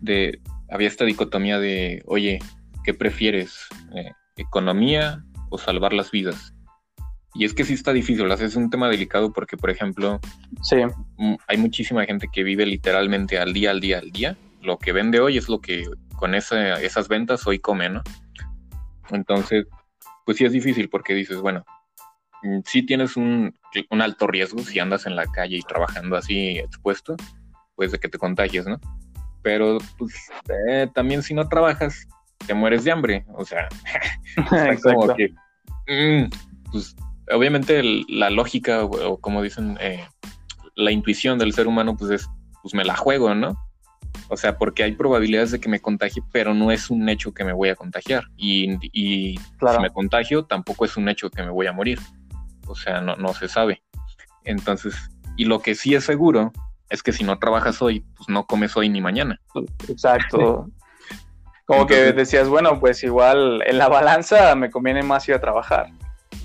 [0.00, 2.38] de, había esta dicotomía de, oye,
[2.84, 3.66] ¿qué prefieres?
[3.94, 6.54] Eh, ¿Economía o salvar las vidas?
[7.34, 10.20] Y es que sí está difícil, es un tema delicado porque, por ejemplo,
[10.62, 10.76] sí.
[11.46, 14.36] hay muchísima gente que vive literalmente al día, al día, al día.
[14.62, 15.84] Lo que vende hoy es lo que
[16.16, 18.02] con esas ventas hoy come, ¿no?
[19.10, 19.66] Entonces,
[20.24, 21.64] pues sí es difícil porque dices, bueno,
[22.42, 23.54] mm, sí tienes un,
[23.90, 27.16] alto riesgo si andas en la calle y trabajando así expuesto,
[27.74, 28.80] pues de que te contagies, ¿no?
[29.42, 30.14] Pero pues
[30.68, 32.06] eh, también si no trabajas,
[32.46, 33.68] te mueres de hambre, o sea,
[34.82, 35.30] como que,
[35.88, 36.30] mm,
[36.70, 36.94] pues
[37.30, 40.06] obviamente la lógica o, como dicen, eh,
[40.76, 42.28] la intuición del ser humano pues es,
[42.62, 43.56] pues me la juego, ¿no?
[44.32, 47.44] O sea, porque hay probabilidades de que me contagie, pero no es un hecho que
[47.44, 48.24] me voy a contagiar.
[48.34, 51.98] Y, y si me contagio, tampoco es un hecho que me voy a morir.
[52.66, 53.82] O sea, no, no se sabe.
[54.44, 54.94] Entonces,
[55.36, 56.50] y lo que sí es seguro
[56.88, 59.38] es que si no trabajas hoy, pues no comes hoy ni mañana.
[59.86, 60.66] Exacto.
[61.66, 65.88] Como que decías, bueno, pues igual en la balanza me conviene más ir a trabajar.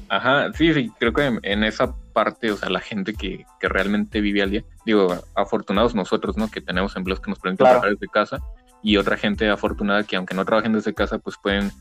[0.09, 4.41] Ajá, sí, sí, creo que en, esa parte, o sea, la gente que, realmente vive
[4.41, 6.49] al día, digo, afortunados nosotros, ¿no?
[6.49, 8.39] Que tenemos empleos que nos permiten trabajar desde casa
[8.81, 11.71] y otra gente afortunada que aunque no trabajen desde casa, pues pueden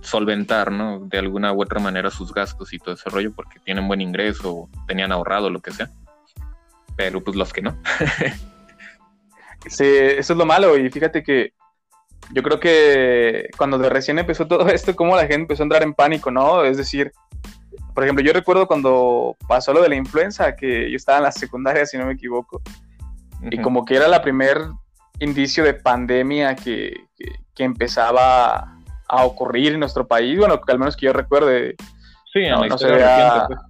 [0.00, 1.00] solventar, ¿no?
[1.06, 4.54] De alguna u otra manera sus gastos y todo ese rollo porque tienen buen ingreso,
[4.54, 5.90] o tenían ahorrado, lo que sea.
[6.94, 7.76] Pero pues los que no.
[9.66, 11.52] sí, eso es lo malo y fíjate que
[12.30, 15.94] yo creo que cuando recién empezó todo esto, como la gente empezó a entrar en
[15.94, 16.62] pánico, ¿no?
[16.62, 17.10] Es decir,
[17.94, 21.32] por ejemplo, yo recuerdo cuando pasó lo de la influenza, que yo estaba en la
[21.32, 22.60] secundaria, si no me equivoco,
[23.50, 24.58] y como que era la primer
[25.20, 26.92] indicio de pandemia que,
[27.56, 31.76] empezaba a ocurrir en nuestro país, bueno, al menos que yo recuerde.
[32.32, 33.46] Sí, en la historia reciente.
[33.46, 33.60] Pues.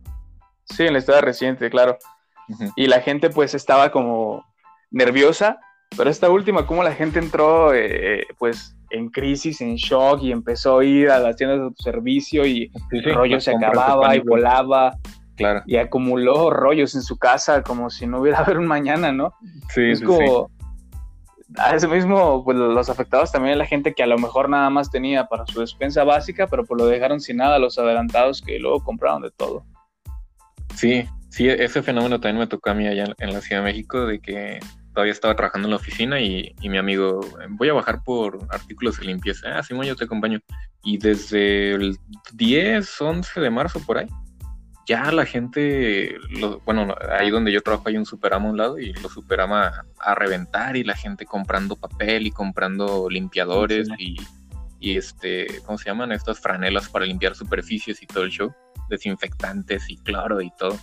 [0.65, 1.99] Sí, en la historia reciente, claro.
[2.77, 4.43] Y la gente pues estaba como
[4.91, 5.59] nerviosa,
[5.97, 10.79] pero esta última, como la gente entró eh, pues en crisis, en shock y empezó
[10.79, 14.97] a ir a las tiendas de servicio y el rollo se acababa y volaba.
[15.37, 15.63] Claro.
[15.67, 19.35] Y acumuló rollos en su casa como si no hubiera haber un mañana, ¿no?
[19.69, 20.49] Sí, es como
[21.57, 24.91] a ese mismo, pues los afectados también la gente que a lo mejor nada más
[24.91, 28.83] tenía para su despensa básica, pero pues lo dejaron sin nada, los adelantados que luego
[28.83, 29.65] compraron de todo.
[30.75, 34.07] Sí, sí, ese fenómeno también me tocó a mí allá en la Ciudad de México,
[34.07, 34.61] de que
[34.95, 39.07] todavía estaba trabajando en la oficina y, mi amigo, voy a bajar por artículos de
[39.07, 39.59] limpieza.
[39.59, 40.41] Ah, Simón, yo te acompaño.
[40.85, 41.99] Y desde el
[42.33, 44.07] 10, 11 de marzo por ahí,
[44.87, 46.17] ya la gente,
[46.65, 50.15] bueno, ahí donde yo trabajo hay un superama a un lado y lo superama a
[50.15, 54.17] reventar y la gente comprando papel y comprando limpiadores y,
[54.79, 56.13] y este, ¿cómo se llaman?
[56.13, 58.55] Estas franelas para limpiar superficies y todo el show,
[58.91, 60.79] desinfectantes y cloro y todo.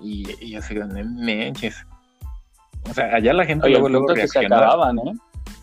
[0.00, 1.84] Y, y así, menches
[2.88, 4.92] o sea, allá la gente luego, luego reaccionaba.
[4.92, 5.12] ¿no?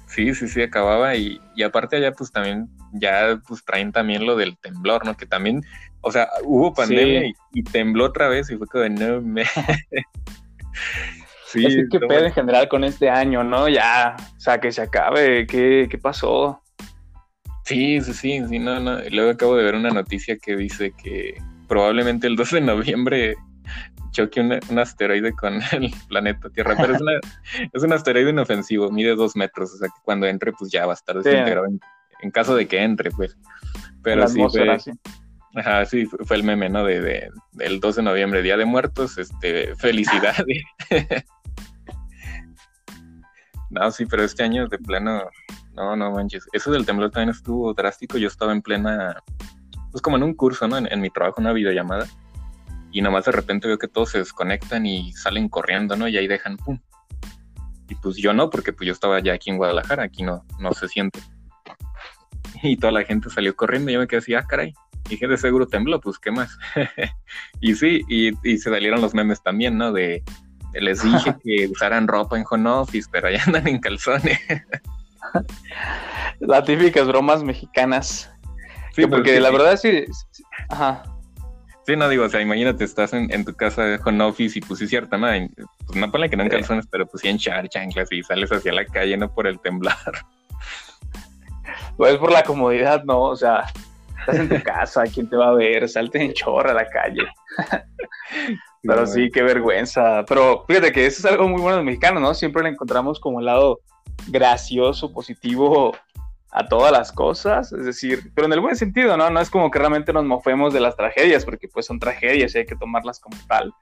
[0.08, 1.16] Sí, sí, sí, acababa.
[1.16, 5.18] Y, y aparte allá pues también, ya pues traen también lo del temblor, ¿no?
[5.18, 5.64] Que también,
[6.02, 9.44] o sea, hubo pandemia y, tembló otra vez y fue como, no me...
[11.48, 13.68] sí, es que pedo en general con este año, ¿no?
[13.68, 16.62] Ya, o sea, que se acabe, ¿qué, qué pasó?
[17.66, 19.00] Sí, sí, sí, sí, no, no.
[19.12, 23.36] Luego acabo de ver una noticia que dice que probablemente el 12 de noviembre
[24.16, 27.02] choque un, asteroide con el planeta Tierra, pero es,
[27.74, 30.94] es, un asteroide inofensivo, mide dos metros, o sea que cuando entre pues ya va
[30.94, 33.38] a estar desintegrado en, caso de que entre, pues.
[34.02, 34.42] Pero sí,
[35.56, 36.84] Ajá, sí, fue el meme, ¿no?
[36.84, 40.36] De, de, del 2 de noviembre, Día de Muertos, este, felicidad.
[43.70, 45.30] no, sí, pero este año de plano,
[45.74, 46.46] no, no manches.
[46.52, 48.18] Eso del temblor también estuvo drástico.
[48.18, 49.24] Yo estaba en plena,
[49.92, 50.78] pues como en un curso, ¿no?
[50.78, 52.06] En, mi trabajo, una videollamada.
[52.96, 56.08] Y nomás de repente veo que todos se desconectan y salen corriendo, ¿no?
[56.08, 56.80] Y ahí dejan, pum.
[57.90, 60.72] Y pues yo no, porque pues yo estaba ya aquí en Guadalajara, aquí no, no
[60.72, 61.20] se siente.
[62.64, 64.74] Y toda la gente salió corriendo y yo me quedé así, ah, caray,
[65.10, 66.58] dije, de seguro tembló, pues qué más.
[67.60, 69.92] y sí, y, se salieron los memes también, ¿no?
[69.92, 70.24] De,
[70.72, 74.40] les dije que usaran ropa en home office, pero allá andan en calzones.
[76.40, 78.32] Las típicas bromas mexicanas.
[78.94, 80.06] Sí, pues porque la verdad sí,
[80.70, 81.04] Ajá.
[81.86, 84.80] Sí, no digo, o sea, imagínate, estás en, tu casa de home office y pues
[84.80, 85.28] sí, cierta, ¿no?
[85.86, 88.52] pues no ponle que no en calzones, pero pues sí en char, chanclas y sales
[88.52, 89.96] hacia la calle, no por el temblar.
[91.98, 93.22] Pues por la comodidad, ¿no?
[93.22, 93.72] O sea,
[94.20, 95.88] estás en tu casa, ¿quién te va a ver?
[95.88, 97.24] Salte en chorra a la calle.
[98.84, 100.26] Pero sí, qué vergüenza.
[100.28, 102.34] Pero fíjate que eso es algo muy bueno de los mexicanos, ¿no?
[102.34, 103.80] Siempre le encontramos como un lado
[104.28, 105.96] gracioso, positivo
[106.58, 109.30] a todas las cosas, es decir, pero en el buen sentido, ¿no?
[109.30, 112.60] No es como que realmente nos mofemos de las tragedias, porque pues son tragedias y
[112.60, 113.74] hay que tomarlas como tal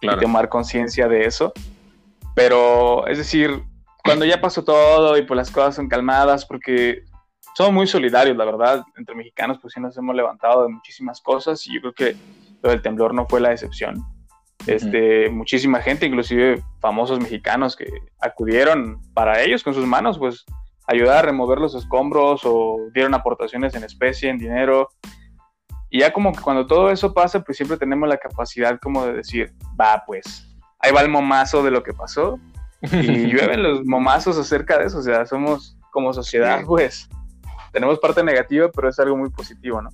[0.00, 1.52] y tomar conciencia de eso.
[2.34, 3.62] Pero, es decir,
[4.02, 7.04] cuando ya pasó todo y pues las cosas son calmadas, porque
[7.54, 11.64] somos muy solidarios, la verdad, entre mexicanos, pues sí nos hemos levantado de muchísimas cosas
[11.68, 12.16] y yo creo que
[12.64, 13.94] lo del temblor no fue la excepción.
[14.66, 17.86] Este, muchísima gente, inclusive famosos mexicanos que
[18.20, 20.44] acudieron para ellos con sus manos, pues
[20.88, 24.88] ayudar a remover los escombros o dieron aportaciones en especie, en dinero.
[25.90, 29.12] Y ya como que cuando todo eso pasa, pues siempre tenemos la capacidad como de
[29.12, 30.48] decir, va, pues,
[30.80, 32.40] ahí va el momazo de lo que pasó.
[32.80, 37.08] Y llueven los momazos acerca de eso, o sea, somos como sociedad, pues,
[37.72, 39.90] tenemos parte negativa, pero es algo muy positivo, ¿no?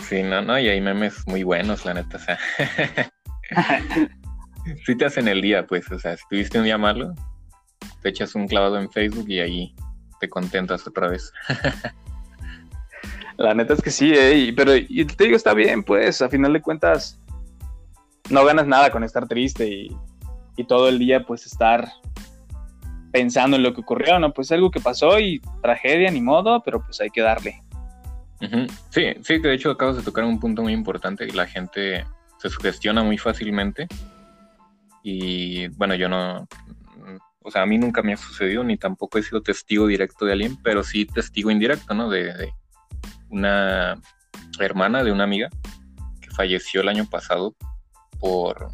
[0.00, 2.38] Sí, no, no, y hay memes muy buenos, la neta, o sea.
[4.84, 7.14] sí te hacen el día, pues, o sea, si tuviste un día malo,
[8.02, 9.74] te echas un clavado en Facebook y ahí
[10.20, 11.32] te contentas otra vez.
[13.36, 16.52] la neta es que sí, eh, pero y te digo, está bien, pues, a final
[16.52, 17.20] de cuentas,
[18.30, 19.96] no ganas nada con estar triste y,
[20.56, 21.88] y todo el día, pues, estar
[23.12, 24.32] pensando en lo que ocurrió, ¿no?
[24.32, 27.62] Pues algo que pasó y tragedia, ni modo, pero pues hay que darle.
[28.90, 32.06] Sí, sí, de hecho acabas de tocar un punto muy importante y la gente
[32.38, 33.88] se sugestiona muy fácilmente
[35.02, 36.46] y bueno, yo no,
[37.48, 40.32] o sea, a mí nunca me ha sucedido ni tampoco he sido testigo directo de
[40.32, 42.10] alguien, pero sí testigo indirecto, ¿no?
[42.10, 42.52] De,
[43.30, 43.98] una
[44.58, 45.48] hermana de una amiga
[46.20, 47.54] que falleció el año pasado
[48.20, 48.70] por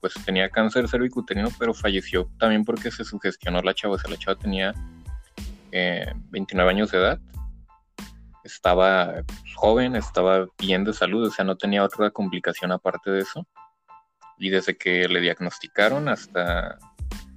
[0.00, 3.94] pues tenía cáncer cervicuterino, pero falleció también porque se sugestionó la chava.
[3.94, 4.72] O sea, la chava tenía
[5.70, 7.20] 29 eh, años de edad,
[8.44, 9.22] estaba
[9.56, 13.46] joven, estaba bien de salud, o sea, no tenía otra complicación aparte de eso.
[14.38, 16.78] Y desde que le diagnosticaron hasta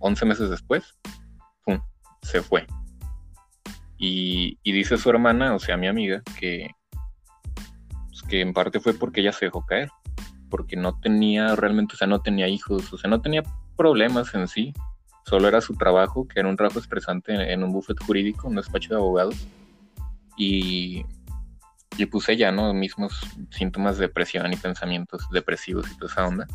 [0.01, 0.97] 11 meses después,
[1.63, 1.79] ¡pum!
[2.21, 2.67] se fue.
[3.97, 6.71] Y, dice su hermana, o sea, mi amiga, que,
[8.07, 9.89] pues, que en parte fue porque ella se dejó caer
[10.51, 13.41] porque no tenía realmente, o sea, no tenía hijos, o sea, no tenía
[13.75, 14.73] problemas en sí,
[15.25, 18.89] solo era su trabajo, que era un trabajo estresante en, un buffet jurídico, un despacho
[18.89, 19.47] de abogados,
[20.37, 21.05] y,
[21.97, 22.73] y puse ya, ¿no?
[22.73, 26.47] Mismos síntomas de depresión y pensamientos depresivos y toda esa onda.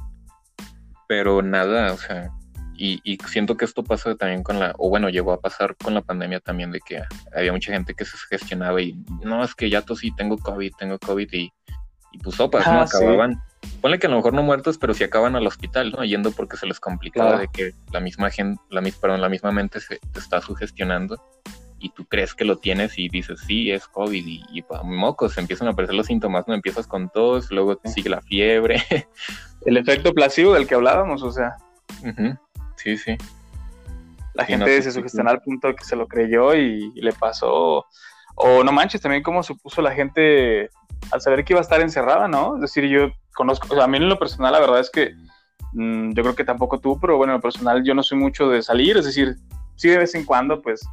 [1.09, 2.31] Pero nada, o sea,
[2.79, 5.95] y, y, siento que esto pasa también con la, o bueno, llegó a pasar con
[5.95, 7.03] la pandemia también, de que
[7.35, 10.99] había mucha gente que se gestionaba y no, es que ya tosí, tengo COVID, tengo
[10.99, 11.53] COVID y,
[12.12, 12.81] y pues sopas, ¿no?
[12.81, 13.43] Acababan
[13.81, 16.05] ponle que a lo mejor no muertos, pero si acaban al hospital, ¿no?
[16.05, 19.81] Yendo porque se les complicaba de que la misma gente, la, perdón, la misma mente
[19.81, 21.23] se te está sugestionando
[21.79, 25.69] y tú crees que lo tienes y dices, sí, es COVID y, y mocos, empiezan
[25.69, 26.55] a aparecer los síntomas, ¿no?
[26.55, 28.83] Empiezas con tos, luego te sigue la fiebre.
[29.67, 31.57] El efecto placebo del que hablábamos, o sea.
[32.87, 33.18] Sí, sí.
[34.35, 37.85] La gente se sugestiona al punto de que se lo creyó y, le pasó.
[38.37, 40.70] O no manches, también cómo se puso la gente
[41.11, 42.55] al saber que iba a estar encerrada, ¿no?
[42.55, 45.17] Es decir, yo conozco, o sea, a mí en lo personal la verdad es que
[45.73, 48.48] mm, yo creo que tampoco tú, pero bueno, en lo personal yo no soy mucho
[48.48, 49.35] de salir, es decir,
[49.75, 50.87] sí de vez en cuando pues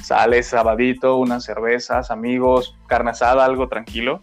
[0.00, 4.22] sales sabadito, unas cervezas, amigos, carne asada, algo tranquilo.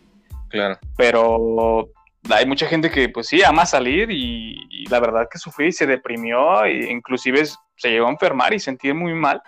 [0.49, 0.79] Claro.
[0.97, 1.89] Pero
[2.29, 6.63] hay mucha gente que pues sí ama salir y, la verdad que sufrí, se deprimió
[6.65, 7.43] e inclusive
[7.75, 9.41] se llegó a enfermar y sentir muy mal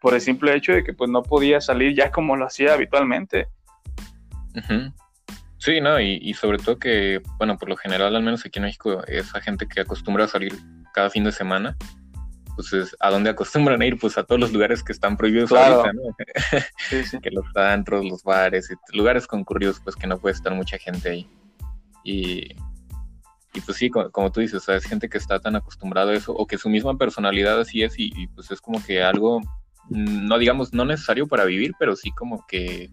[0.00, 3.48] por el simple hecho de que pues no podía salir ya como lo hacía habitualmente.
[5.58, 9.02] Sí, no, y, sobre todo que, bueno, por lo general, al menos aquí en México,
[9.06, 10.52] esa gente que acostumbra a salir
[10.92, 11.76] cada fin de semana,
[12.56, 15.52] pues es a dónde acostumbran a ir, pues a todos los lugares que están prohibidos
[15.52, 16.16] ahorita, ¿no?
[17.22, 21.28] que los antros, los bares, lugares concurridos, pues que no puede estar mucha gente ahí.
[22.04, 22.54] Y,
[23.54, 26.14] y pues sí, como, tú dices, o sea, es gente que está tan acostumbrada a
[26.14, 29.40] eso, o que su misma personalidad así es, y, pues es como que algo,
[29.90, 32.90] mm, no digamos, no necesario para vivir, pero sí como que,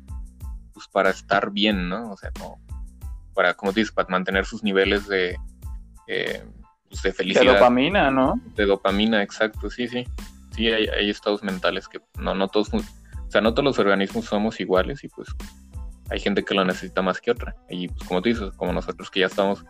[0.73, 2.11] pues para estar bien, ¿no?
[2.11, 2.59] O sea, como,
[3.33, 5.37] para, como tú dices, para mantener sus niveles de,
[6.07, 6.43] eh,
[6.89, 7.45] pues, de felicidad.
[7.45, 8.41] De dopamina, ¿no?
[8.55, 10.05] De dopamina, exacto, sí, sí.
[10.51, 14.25] Sí, hay, hay estados mentales que no, no todos, o sea, no todos los organismos
[14.25, 15.29] somos iguales y pues
[16.09, 17.55] hay gente que lo necesita más que otra.
[17.69, 19.65] Y pues como tú dices, como nosotros que ya estamos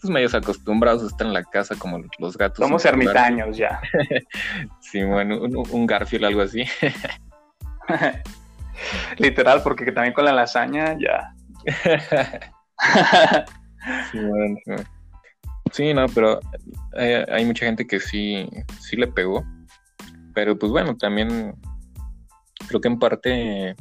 [0.00, 2.64] pues medios acostumbrados a estar en la casa como los gatos.
[2.64, 3.80] Somos ermitaños ya.
[4.80, 6.64] sí, bueno, un, Garfield, algo así.
[9.18, 11.34] Literal, porque también con la lasaña ya.
[14.10, 14.56] sí, bueno,
[15.70, 16.40] sí, no, pero
[16.96, 18.48] hay, mucha gente que sí,
[18.80, 19.44] sí le pegó.
[20.32, 21.54] Pero pues bueno, también
[22.68, 23.76] creo que en parte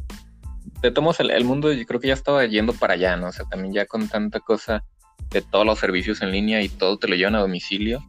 [0.82, 3.28] de tomos el, el, mundo yo creo que ya estaba yendo para allá, ¿no?
[3.28, 4.84] O sea, también ya con tanta cosa
[5.30, 8.04] de todos los servicios en línea y todo te lo llevan a domicilio,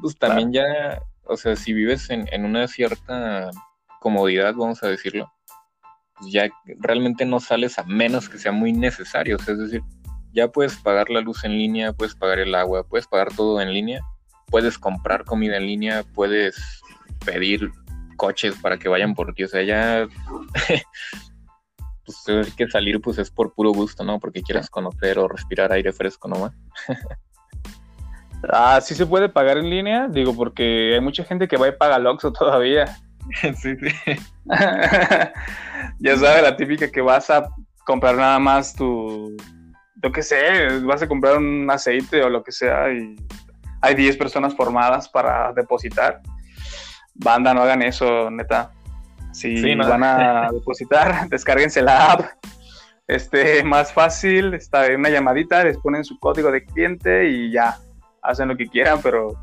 [0.00, 3.50] pues también ya, o sea, si vives en, en una cierta
[4.00, 5.32] comodidad, vamos a decirlo,
[6.18, 9.36] pues ya realmente no sales a menos que sea muy necesario.
[9.36, 9.82] es decir,
[10.32, 13.72] ya puedes pagar la luz en línea, puedes pagar el agua, puedes pagar todo en
[13.72, 14.00] línea,
[14.46, 16.80] puedes comprar comida en línea, puedes
[17.24, 17.70] pedir
[18.16, 19.44] coches para que vayan por ti.
[19.44, 20.06] O sea, ya
[22.24, 24.18] pues que salir pues es por puro gusto, ¿no?
[24.18, 26.52] Porque quieras conocer o respirar aire fresco nomás.
[28.52, 31.72] ah, sí se puede pagar en línea, digo, porque hay mucha gente que va y
[31.72, 32.86] paga Loxo todavía.
[33.42, 34.16] sí, sí.
[35.98, 37.48] ya sabes, la típica que vas a
[37.84, 39.36] comprar nada más tu,
[40.02, 43.16] yo qué sé, vas a comprar un aceite o lo que sea y
[43.80, 46.20] hay 10 personas formadas para depositar.
[47.14, 48.72] Banda, no hagan eso, neta.
[49.32, 52.20] Si van a depositar, descárguense la app.
[53.08, 57.78] Este, más fácil, está en una llamadita, les ponen su código de cliente y ya,
[58.22, 59.34] hacen lo que quieran, pero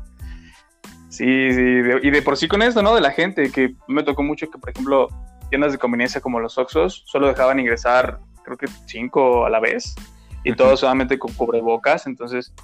[1.08, 2.94] sí, sí, y de por sí con esto, ¿no?
[2.94, 5.08] De la gente, que me tocó mucho que, por ejemplo,
[5.50, 9.94] tiendas de conveniencia como los Oxos solo dejaban ingresar, creo que cinco a la vez,
[10.42, 12.54] y todos solamente con cubrebocas, entonces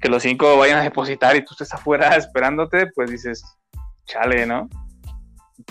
[0.00, 3.42] que los cinco vayan a depositar y tú estés afuera esperándote, pues dices,
[4.04, 4.68] chale, ¿no?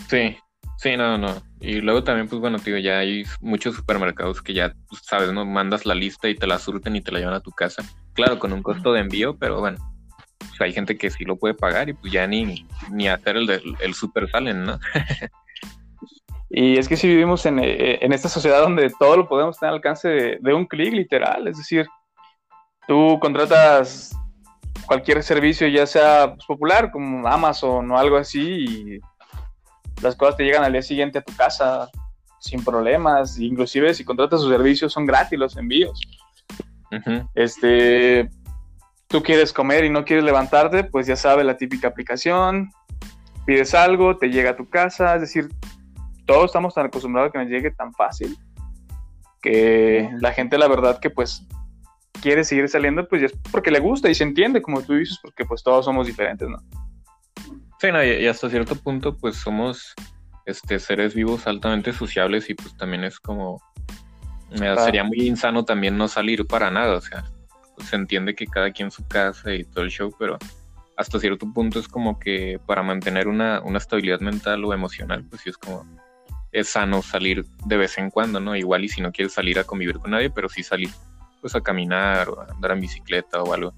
[0.10, 0.38] Sí,
[0.78, 1.36] Sí, no, no.
[1.60, 5.44] Y luego también, pues bueno, tío, ya hay muchos supermercados que ya, pues, sabes, ¿no?
[5.44, 7.84] Mandas la lista y te la surten y te la llevan a tu casa.
[8.14, 9.78] Claro, con un costo de envío, pero bueno,
[10.38, 13.50] pues, hay gente que sí lo puede pagar y pues ya ni, ni hacer el,
[13.80, 14.80] el super salen, ¿no?
[16.50, 19.70] y es que si vivimos en, eh, en, esta sociedad donde todo lo podemos tener
[19.70, 21.88] al alcance de, de un clic, literal, es decir,
[22.88, 24.16] tú contratas
[24.86, 29.00] cualquier servicio, ya sea pues, popular, como Amazon o algo así, y
[30.02, 31.90] las cosas te llegan al día siguiente a tu casa
[32.40, 36.00] sin problemas, inclusive si contratas sus servicios son gratis los envíos.
[37.36, 38.30] Este,
[39.08, 42.72] tú quieres comer y no quieres levantarte, pues ya sabes la típica aplicación,
[43.46, 45.50] pides algo, te llega a tu casa, es decir,
[46.26, 48.38] todos estamos tan acostumbrados a que nos llegue tan fácil
[49.42, 51.46] que la gente la verdad que pues
[52.22, 55.20] quiere seguir saliendo pues ya es porque le gusta y se entiende como tú dices
[55.22, 56.58] porque pues todos somos diferentes, ¿no?
[57.80, 59.94] Sí, y, hasta cierto punto, pues somos
[60.46, 63.62] este, seres vivos altamente sociables y pues también es como,
[64.56, 67.26] sería muy insano también no salir para nada, o sea,
[67.78, 70.38] se entiende que cada quien su casa y todo el show, pero
[70.96, 75.44] hasta cierto punto es como que para mantener una, una estabilidad mental o emocional, pues
[75.44, 75.86] sí es como,
[76.52, 78.56] es sano salir de vez en cuando, ¿no?
[78.56, 80.90] Igual y si no quieres salir a convivir con nadie, pero sí salir
[81.42, 83.74] pues a caminar o a andar en bicicleta o algo.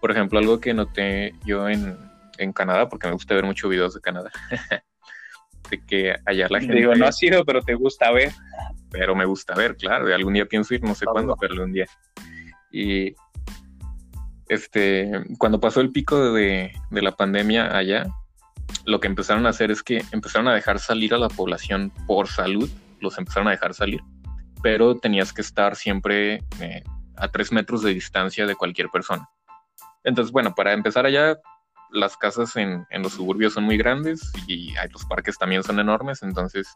[0.00, 1.98] Por ejemplo, algo que noté yo en,
[2.38, 4.30] en Canadá, porque me gusta ver muchos videos de Canadá.
[5.70, 6.74] de que allá la gente.
[6.74, 8.32] Digo, no ha sido, pero te gusta ver.
[8.90, 10.12] Pero me gusta ver, claro.
[10.14, 11.86] Algún día pienso ir, no sé cuándo, pero algún día.
[12.70, 13.14] Y
[14.48, 18.06] este, cuando pasó el pico de, de, la pandemia allá,
[18.84, 22.28] lo que empezaron a hacer es que empezaron a dejar salir a la población por
[22.28, 22.70] salud,
[23.00, 24.00] los empezaron a dejar salir,
[24.62, 26.82] pero tenías que estar siempre eh,
[27.16, 29.28] a tres metros de distancia de cualquier persona.
[30.04, 31.38] Entonces, bueno, para empezar allá,
[31.94, 36.68] las casas en, los suburbios son muy grandes y los parques también son enormes, entonces,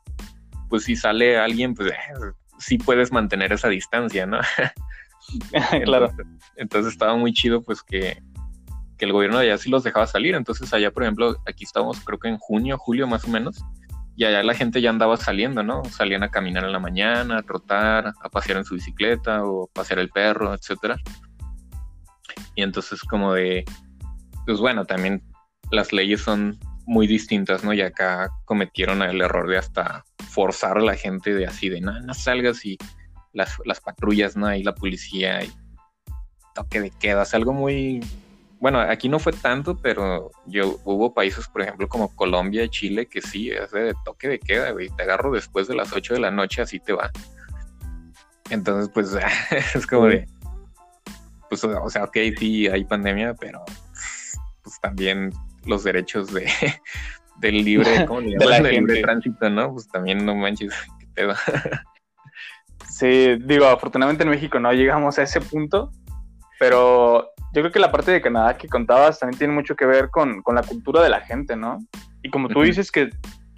[0.69, 1.97] pues si sale alguien, pues eh,
[2.59, 4.39] sí puedes mantener esa distancia, ¿no?
[5.85, 6.11] claro.
[6.57, 8.23] Entonces, estaba muy chido, pues que,
[8.97, 10.35] que el gobierno de allá sí los dejaba salir.
[10.35, 13.63] Entonces, allá, por ejemplo, aquí estamos, creo que en junio, julio más o menos,
[14.17, 15.85] y allá la gente ya andaba saliendo, ¿no?
[15.85, 20.01] Salían a caminar en la mañana, a trotar, a pasear en su bicicleta o pasear
[20.01, 20.97] el perro, etcétera.
[22.57, 23.65] Y entonces, como de
[24.49, 25.23] pues bueno, también
[25.71, 27.75] las leyes son muy distintas, ¿no?
[27.75, 32.01] Y acá cometieron el error de hasta forzar a la gente de así, de nada,
[32.01, 32.79] no salgas y
[33.35, 34.51] las, las patrullas, ¿no?
[34.55, 35.53] Y la policía y
[36.55, 38.01] toque de queda, es algo muy...
[38.59, 43.05] Bueno, aquí no fue tanto, pero yo hubo países, por ejemplo, como Colombia y Chile,
[43.05, 44.89] que sí, es de toque de queda, güey.
[44.97, 47.11] Te agarro después de las 8 de la noche, así te va.
[48.49, 49.15] Entonces, pues,
[49.75, 50.27] es como de.
[51.51, 53.63] Pues, o sea, ok, sí, hay pandemia, pero
[54.81, 55.33] pues también
[55.67, 56.47] los derechos de,
[57.41, 58.63] del libre, ¿cómo le llaman?
[58.63, 59.73] del libre tránsito, ¿no?
[59.73, 61.35] Pues también no manches, qué pedo.
[62.89, 65.93] Sí, digo, afortunadamente en México no llegamos a ese punto,
[66.59, 70.11] pero yo creo que la parte de Canadá que contabas también tiene mucho que ver
[70.11, 71.79] con, la cultura de la gente, ¿no?
[72.23, 73.11] Y como tú dices que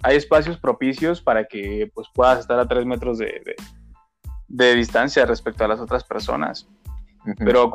[0.03, 3.55] hay espacios propicios para que pues puedas estar a tres metros de,
[4.75, 6.67] distancia respecto a las otras personas.
[7.39, 7.71] Pero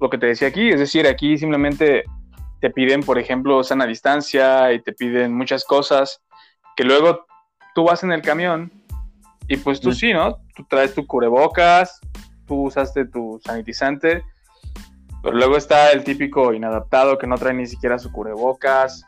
[0.00, 2.04] lo que te decía aquí, es decir, aquí simplemente
[2.62, 6.22] te piden, por ejemplo, sana distancia y te piden muchas cosas
[6.76, 7.26] que luego
[7.74, 8.70] tú vas en el camión
[9.48, 10.38] y pues tú sí, ¿no?
[10.54, 11.98] Tú traes tu cubrebocas,
[12.46, 14.22] tú usaste tu sanitizante,
[15.24, 19.04] pero luego está el típico inadaptado que no trae ni siquiera su cubrebocas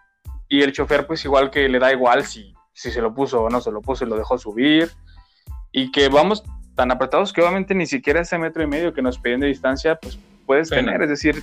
[0.49, 3.51] y el chofer pues igual que le da igual si, si se lo puso o
[3.51, 4.91] no se lo puso y lo dejó subir.
[5.71, 6.43] Y que vamos
[6.75, 9.95] tan apretados que obviamente ni siquiera ese metro y medio que nos piden de distancia
[9.95, 11.41] pues puedes tener, es decir,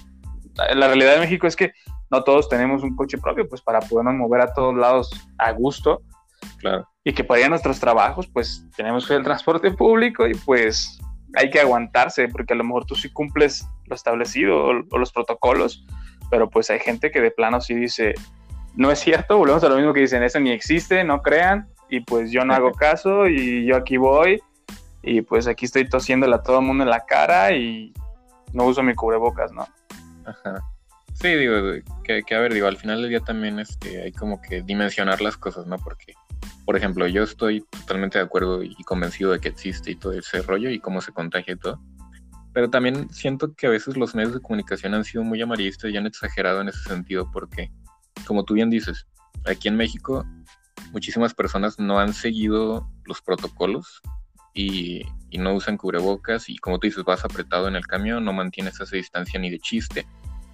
[0.76, 1.72] la realidad de México es que
[2.12, 6.02] no todos tenemos un coche propio, pues para podernos mover a todos lados a gusto.
[6.58, 6.88] Claro.
[7.04, 11.00] Y que para ir a nuestros trabajos, pues tenemos al transporte público y pues
[11.36, 15.86] hay que aguantarse, porque a lo mejor tú sí cumples lo establecido o, los protocolos,
[16.30, 18.14] pero pues hay gente que de plano sí dice,
[18.76, 22.02] no es cierto, volvemos a lo mismo que dicen, eso ni existe, no crean, y
[22.02, 24.42] pues yo no hago caso y yo aquí voy,
[25.02, 27.94] y pues aquí estoy tosiéndole a todo el mundo en la cara y
[28.52, 29.66] no uso mi cubrebocas, ¿no?
[30.26, 30.62] Ajá.
[31.22, 31.56] Sí, digo,
[32.04, 35.38] que, a ver, digo, al final del día también este, hay como que dimensionar las
[35.38, 35.78] cosas, ¿no?
[35.78, 36.16] Porque,
[36.66, 40.42] por ejemplo, yo estoy totalmente de acuerdo y convencido de que existe y todo ese
[40.42, 41.80] rollo y cómo se contagia y todo.
[42.54, 45.98] Pero también siento que a veces los medios de comunicación han sido muy amarillistas y
[45.98, 47.70] han exagerado en ese sentido porque,
[48.26, 49.06] como tú bien dices,
[49.46, 50.26] aquí en México
[50.92, 54.02] muchísimas personas no han seguido los protocolos
[54.56, 58.34] y, y, no usan cubrebocas y como tú dices, vas apretado en el camión, no
[58.34, 60.06] mantienes esa distancia ni de chiste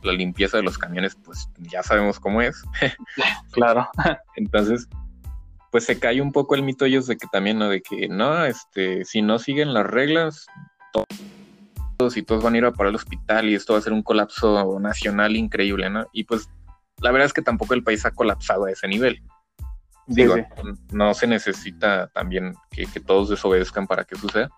[0.04, 2.64] la limpieza de los camiones, pues ya sabemos cómo es.
[3.52, 3.90] claro.
[4.36, 4.88] Entonces,
[5.72, 7.70] pues se cae un poco el mito ellos de que también, ¿no?
[7.70, 10.46] De que no, este, si no siguen las reglas,
[11.98, 13.94] todos y todos van a ir a parar al hospital y esto va a ser
[13.94, 16.08] un colapso nacional increíble, ¿no?
[16.14, 16.50] Y pues
[17.00, 19.22] la verdad es que tampoco el país ha colapsado a ese nivel.
[20.08, 20.36] Digo,
[20.94, 24.50] no se necesita también que, que todos desobedezcan para que suceda,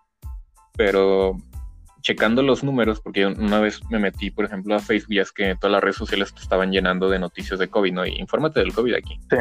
[0.78, 1.38] pero
[2.02, 5.56] checando los números, porque una vez me metí, por ejemplo, a Facebook, y es que
[5.56, 8.06] todas las redes sociales te estaban llenando de noticias de COVID, ¿no?
[8.06, 9.20] Y infórmate del COVID aquí.
[9.30, 9.38] Sí.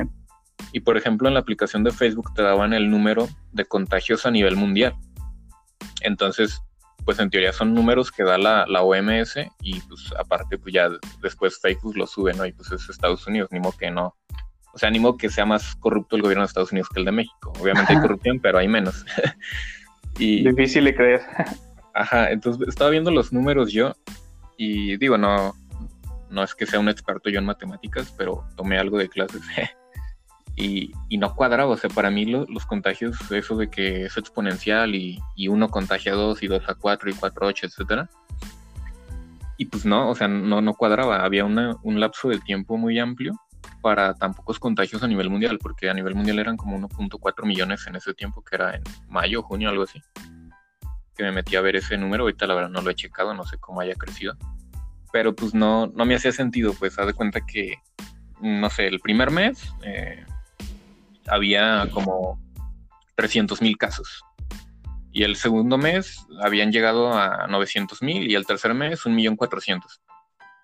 [0.73, 4.31] Y por ejemplo, en la aplicación de Facebook te daban el número de contagios a
[4.31, 4.95] nivel mundial.
[6.01, 6.61] Entonces,
[7.05, 10.91] pues en teoría son números que da la, la OMS y pues aparte, pues ya
[11.23, 12.45] después Facebook lo sube, ¿no?
[12.45, 14.15] Y pues es Estados Unidos, ni modo que no.
[14.75, 17.07] O sea, ni modo que sea más corrupto el gobierno de Estados Unidos que el
[17.07, 17.53] de México.
[17.61, 19.07] Obviamente hay corrupción, pero hay menos.
[20.19, 21.23] y, Difícil de creer.
[21.99, 23.92] Ajá, entonces estaba viendo los números yo
[24.57, 25.53] y digo, no,
[26.30, 29.42] no es que sea un experto yo en matemáticas, pero tomé algo de clases
[30.57, 31.72] y, y, no cuadraba.
[31.72, 36.12] O sea, para mí los contagios, eso de que es exponencial y, y, uno contagia
[36.12, 38.09] a dos y dos a cuatro y cuatro a ocho, etcétera.
[39.57, 41.24] Y pues no, o sea, no, no cuadraba.
[41.24, 43.32] Había una, un lapso de tiempo muy amplio
[43.82, 47.84] para tan pocos contagios a nivel mundial, porque a nivel mundial eran como 1.4 millones
[47.88, 50.01] en ese tiempo, que era en mayo, junio, algo así
[51.19, 53.45] que me metí a ver ese número, ahorita la verdad no lo he checado, no
[53.45, 54.37] sé cómo haya crecido,
[55.12, 57.75] pero pues no, no me hacía sentido, pues haz de cuenta que,
[58.41, 60.25] no sé, el primer mes eh,
[61.27, 62.41] había como
[63.16, 64.23] 300 mil casos.
[65.11, 69.35] Y el segundo mes habían llegado a 900 mil y el tercer mes un millón
[69.35, 70.01] cuatrocientos.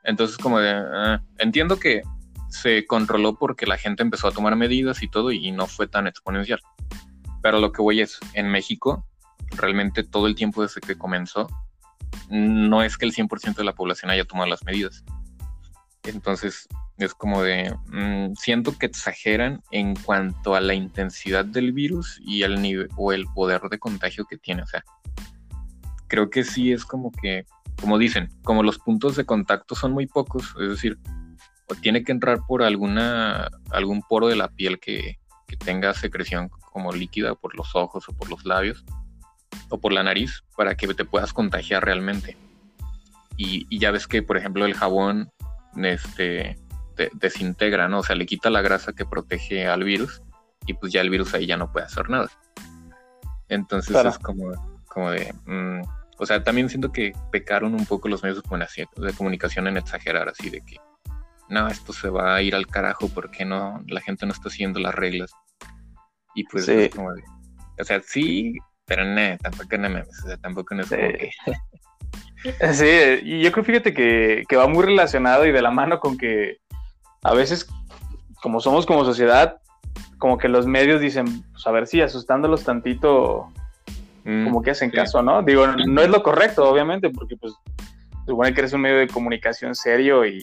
[0.05, 2.03] Entonces como de, ah, entiendo que
[2.49, 6.07] se controló porque la gente empezó a tomar medidas y todo y no fue tan
[6.07, 6.61] exponencial.
[7.43, 9.05] Pero lo que voy es, en México
[9.53, 11.49] realmente todo el tiempo desde que comenzó,
[12.30, 15.05] no es que el 100% de la población haya tomado las medidas.
[16.05, 16.68] Entonces,
[16.99, 22.43] es como de, mm, siento que exageran en cuanto a la intensidad del virus y
[22.43, 24.62] el nivel o el poder de contagio que tiene.
[24.62, 24.85] O sea,
[26.07, 27.47] creo que sí es como que,
[27.80, 30.99] como dicen, como los puntos de contacto son muy pocos, es decir,
[31.68, 35.18] o tiene que entrar por alguna, algún poro de la piel que,
[35.49, 38.85] que tenga secreción como líquida por los ojos o por los labios,
[39.69, 42.37] o por la nariz para que te puedas contagiar realmente.
[43.37, 45.31] Y, ya ves que, por ejemplo, el jabón
[45.77, 46.57] este,
[47.15, 48.01] desintegra, ¿no?
[48.01, 50.23] O sea, le quita la grasa que protege al virus
[50.67, 52.31] y pues ya el virus ahí ya no puede hacer nada.
[53.49, 54.53] Entonces es como,
[54.87, 55.35] como de...
[55.47, 55.83] Mm,
[56.17, 60.49] o sea, también siento que pecaron un poco los medios de comunicación en exagerar así
[60.49, 60.77] de que
[61.49, 64.81] no, esto se va a ir al carajo porque no, la gente no está siguiendo
[64.81, 65.33] las reglas.
[66.35, 67.23] Y pues como de,
[67.79, 70.91] o sea, sí, pero no, tampoco no o sea, tampoco no es
[72.72, 72.87] Sí,
[73.22, 76.59] y yo creo, fíjate que, que va muy relacionado y de la mano con que
[77.22, 77.66] a veces,
[78.43, 79.62] como somos como sociedad,
[80.18, 83.51] como que los medios dicen, pues a ver si asustándolos tantito,
[84.24, 85.43] mm, como que hacen caso, ¿no?
[85.43, 87.55] Digo, no es lo correcto, obviamente, porque pues
[88.26, 90.43] supone que eres un medio de comunicación serio y,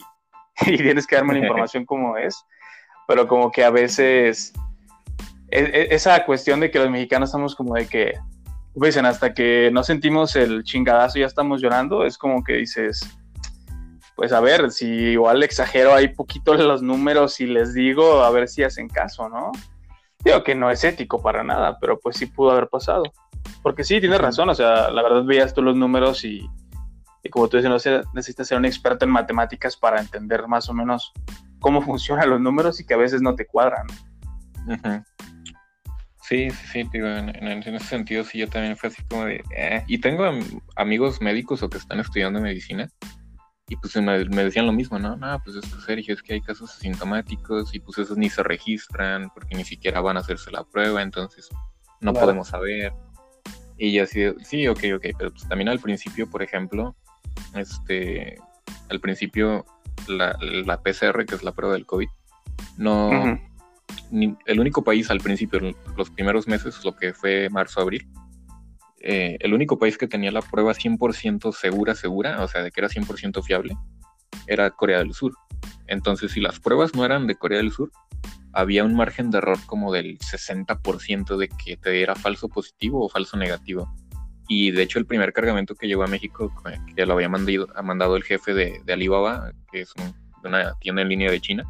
[0.66, 2.44] y tienes que darme la información como es,
[3.06, 4.52] pero como que a veces
[5.52, 8.14] esa cuestión de que los mexicanos estamos como de que,
[8.74, 13.06] dicen, hasta que no sentimos el chingadazo ya estamos llorando, es como que dices,
[14.16, 18.48] pues a ver, si igual exagero ahí poquito los números y les digo, a ver
[18.48, 19.52] si hacen caso, ¿no?
[20.24, 23.02] Digo que no es ético para nada, pero pues sí pudo haber pasado.
[23.62, 26.48] Porque sí, tienes razón, o sea, la verdad veías tú los números y,
[27.30, 31.12] como tú dices, no necesitas ser un experto en matemáticas para entender más o menos
[31.58, 33.86] cómo funcionan los números y que a veces no te cuadran.
[36.22, 39.42] Sí, sí, sí, digo, en, ese sentido sí, yo también fue así como de...
[39.56, 39.82] Eh.
[39.88, 40.24] Y tengo
[40.76, 42.88] amigos médicos o que están estudiando medicina
[43.68, 45.16] y pues me, decían lo mismo, ¿no?
[45.16, 48.42] No, pues es que Sergio, es que hay casos asintomáticos y pues esos ni se
[48.42, 51.48] registran porque ni siquiera van a hacerse la prueba, entonces
[52.00, 52.92] no podemos saber.
[53.78, 56.94] Y yo así, sí, ok, ok, pero pues también al principio, por ejemplo,
[57.54, 58.38] este,
[58.90, 59.64] al principio
[60.06, 62.08] la, la PCR, que es la prueba del COVID,
[62.76, 63.10] no
[64.12, 65.60] el único país al principio,
[65.96, 68.06] los primeros meses, lo que fue marzo-abril,
[69.00, 72.80] eh, el único país que tenía la prueba 100% segura, segura, o sea, de que
[72.80, 73.76] era 100% fiable,
[74.46, 75.34] era Corea del Sur.
[75.86, 77.90] Entonces, si las pruebas no eran de Corea del Sur,
[78.52, 83.08] había un margen de error como del 60% de que te diera falso positivo o
[83.08, 83.92] falso negativo.
[84.46, 86.52] Y de hecho, el primer cargamento que llegó a México,
[86.94, 89.92] que lo había mandado, mandado el jefe de, Alibaba, que es
[90.44, 91.64] una tienda en línea de China,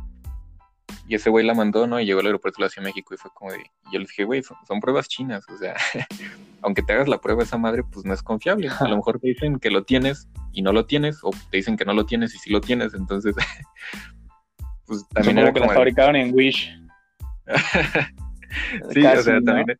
[1.07, 2.01] y ese güey la mandó, ¿no?
[2.01, 3.59] Y llegó al aeropuerto de la Ciudad de México y fue como de.
[3.59, 5.45] Y yo le dije, güey, son, pruebas chinas.
[5.49, 5.75] O sea,
[6.63, 8.69] aunque te hagas la prueba esa madre, pues no es confiable.
[8.69, 11.77] A lo mejor te dicen que lo tienes y no lo tienes, o te dicen
[11.77, 12.95] que no lo tienes y sí lo tienes.
[12.95, 13.35] Entonces,
[14.87, 15.63] pues también era como.
[15.63, 16.79] que la fabricaron en Wish.
[18.91, 19.79] sí, o sea, también.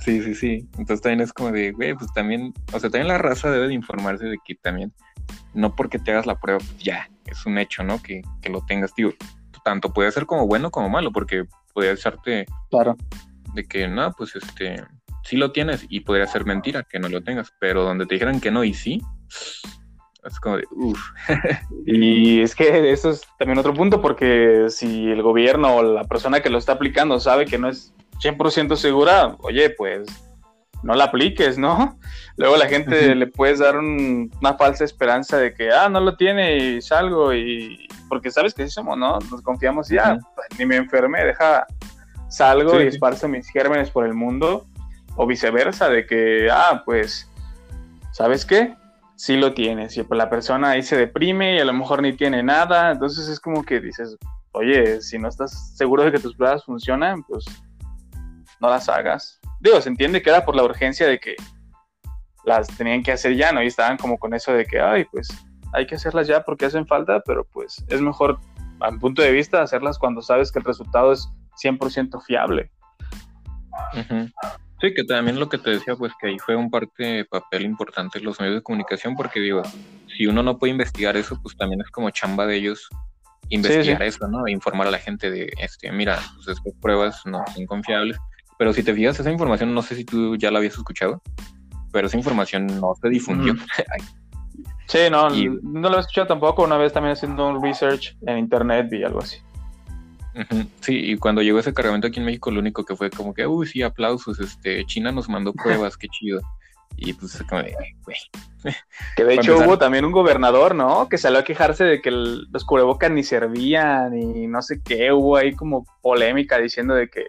[0.00, 0.68] Sí, sí, sí.
[0.72, 3.74] Entonces también es como de, güey, pues también, o sea, también la raza debe de
[3.74, 4.92] informarse de que también,
[5.54, 8.02] no porque te hagas la prueba, pues ya, es un hecho, ¿no?
[8.02, 9.12] Que, que lo tengas, digo,
[9.64, 12.96] tanto puede ser como bueno como malo, porque podría echarte claro.
[13.54, 14.84] de que no, pues este,
[15.24, 18.40] sí lo tienes y podría ser mentira que no lo tengas, pero donde te dijeran
[18.40, 19.02] que no y sí,
[20.24, 21.00] es como de, uff.
[21.86, 26.40] y es que eso es también otro punto, porque si el gobierno o la persona
[26.40, 27.92] que lo está aplicando sabe que no es
[28.22, 30.06] 100% segura, oye, pues
[30.82, 31.98] no la apliques, ¿no?
[32.36, 36.56] Luego la gente le puedes dar una falsa esperanza de que, ah, no lo tiene
[36.56, 37.88] y salgo y...
[38.08, 39.18] Porque sabes que sí somos, ¿no?
[39.30, 41.66] Nos confiamos y ya, pues, ni me enferme, deja,
[42.28, 44.66] salgo y esparzo mis gérmenes por el mundo.
[45.16, 47.30] O viceversa, de que, ah, pues,
[48.12, 48.74] ¿sabes qué?
[49.16, 49.96] Sí lo tienes.
[49.96, 52.90] Y pues la persona ahí se deprime y a lo mejor ni tiene nada.
[52.90, 54.16] Entonces es como que dices,
[54.52, 57.44] oye, si no estás seguro de que tus pruebas funcionan, pues
[58.60, 59.40] no las hagas.
[59.60, 61.36] Digo, se entiende que era por la urgencia de que
[62.44, 63.62] las tenían que hacer ya, ¿no?
[63.62, 65.28] Y estaban como con eso de que, ay, pues
[65.74, 68.38] hay que hacerlas ya porque hacen falta, pero pues es mejor,
[68.80, 71.28] a mi punto de vista, hacerlas cuando sabes que el resultado es
[71.62, 72.70] 100% fiable.
[74.80, 78.20] Sí, que también lo que te decía, pues que ahí fue un parte papel importante
[78.20, 79.62] los medios de comunicación, porque digo,
[80.16, 82.88] si uno no puede investigar eso, pues también es como chamba de ellos
[83.48, 84.46] investigar eso, ¿no?
[84.48, 88.16] Informar a la gente de, este, mira, pues estas pruebas no son confiables.
[88.58, 91.20] Pero si te fijas, esa información, no sé si tú ya la habías escuchado,
[91.92, 93.54] pero esa información no se difundió.
[94.86, 96.64] sí, no, no lo he escuchado tampoco.
[96.64, 99.38] Una vez también haciendo un research en internet vi algo así.
[100.80, 103.46] Sí, y cuando llegó ese cargamento aquí en México, lo único que fue como que,
[103.46, 106.40] uy, sí, aplausos, este, China nos mandó pruebas, qué chido.
[106.96, 107.74] Y pues como de,
[108.04, 108.16] güey.
[109.16, 111.08] Que de hecho hubo también un gobernador, ¿no?
[111.08, 115.12] Que salió a quejarse de que los cubrebocas ni servían y no sé qué.
[115.12, 117.26] Hubo ahí como polémica diciendo de que,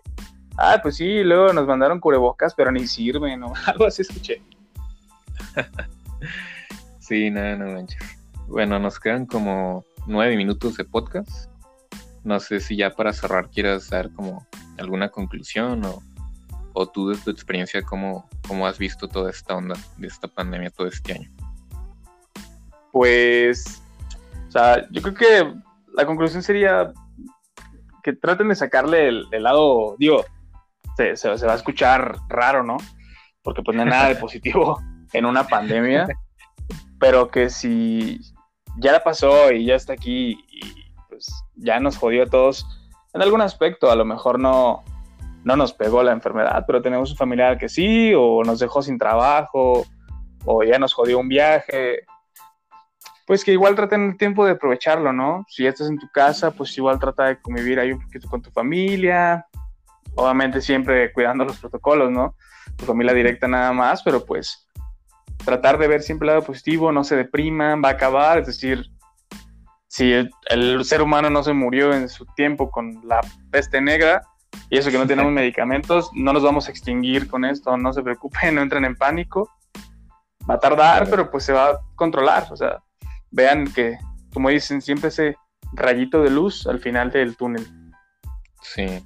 [0.57, 3.53] ah, pues sí, luego nos mandaron cubrebocas, pero ni sirven, ¿no?
[3.65, 4.41] Algo así escuché.
[7.07, 8.01] Sí, nada, no, manches.
[8.47, 11.51] Bueno, nos quedan como nueve minutos de podcast.
[12.23, 14.47] No sé si ya para cerrar quieras dar como
[14.77, 16.01] alguna conclusión o,
[16.73, 20.71] o tú de tu experiencia, cómo, cómo has visto toda esta onda de esta pandemia
[20.71, 21.31] todo este año.
[22.91, 23.83] Pues,
[24.47, 25.53] o sea, yo creo que
[25.93, 26.91] la conclusión sería
[28.03, 30.25] que traten de sacarle el, lado, digo,
[30.97, 32.77] se, se, va a escuchar raro, ¿no?
[33.43, 34.81] Porque pues no hay nada de positivo
[35.13, 36.07] en una pandemia,
[37.05, 38.19] pero que si
[38.77, 40.61] ya la pasó y ya está aquí y
[41.07, 42.65] pues ya nos jodió a todos
[43.13, 44.83] en algún aspecto, a lo mejor no,
[45.43, 48.97] no nos pegó la enfermedad, pero tenemos un familiar que sí, o nos dejó sin
[48.97, 49.85] trabajo,
[50.45, 52.07] o ya nos jodió un viaje,
[53.27, 55.45] pues que igual traten el tiempo de aprovecharlo, ¿no?
[55.47, 58.41] Si ya estás en tu casa, pues igual trata de convivir ahí un poquito con
[58.41, 59.45] tu familia,
[60.15, 62.35] obviamente siempre cuidando los protocolos, ¿no?
[62.75, 64.64] Tu familia directa nada más, pero pues
[65.45, 68.89] tratar de ver siempre el lado positivo, no se depriman, va a acabar, es decir,
[69.87, 73.21] si el, ser humano no se murió en su tiempo con la
[73.51, 74.21] peste negra,
[74.69, 78.01] y eso que no tenemos medicamentos, no nos vamos a extinguir con esto, no se
[78.01, 79.49] preocupen, no entren en pánico,
[80.49, 82.83] va a tardar, pero pues se va a controlar, o sea,
[83.31, 83.97] vean que,
[84.33, 85.37] como dicen, siempre ese
[85.73, 87.65] rayito de luz al final del túnel.
[88.61, 89.01] Sí,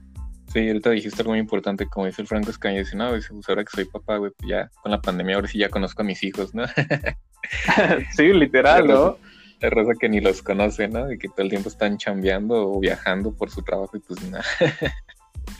[0.51, 3.63] sí, ahorita dijiste algo muy importante, como dice el Franco Escaño, dice, no, pues ahora
[3.63, 6.23] que soy papá, güey, pues ya con la pandemia ahora sí ya conozco a mis
[6.23, 6.65] hijos, ¿no?
[8.15, 9.17] sí, literal, ¿no?
[9.61, 11.07] La raza que ni los conoce, ¿no?
[11.07, 14.43] De que todo el tiempo están chambeando o viajando por su trabajo y pues nada.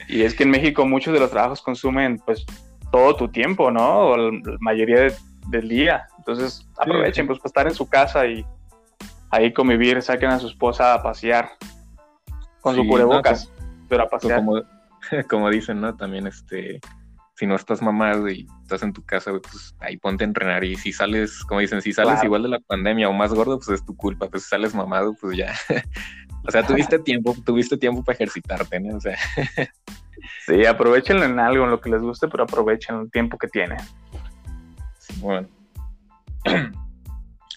[0.07, 2.45] y es que en México muchos de los trabajos consumen pues
[2.91, 3.99] todo tu tiempo, ¿no?
[4.07, 5.13] O la mayoría
[5.49, 6.07] del día.
[6.17, 8.45] Entonces aprovechen pues para estar en su casa y
[9.31, 11.51] ahí convivir, saquen a su esposa a pasear
[12.61, 13.51] con su cubrebocas,
[13.87, 14.39] pero a pasear.
[14.39, 14.61] Como,
[15.30, 15.95] como, dicen, ¿no?
[15.95, 16.80] También este,
[17.36, 20.76] si no estás mamado y estás en tu casa, pues ahí ponte a entrenar y
[20.76, 23.86] si sales, como dicen, si sales igual de la pandemia o más gordo, pues es
[23.86, 25.54] tu culpa, pues si sales mamado, pues ya.
[26.47, 28.97] o sea, tuviste tiempo, tuviste tiempo para ejercitarte, ¿no?
[28.97, 29.18] O sea.
[30.45, 33.78] sí, aprovechenlo en algo, en lo que les guste, pero aprovechen el tiempo que tiene.
[35.20, 35.47] Bueno.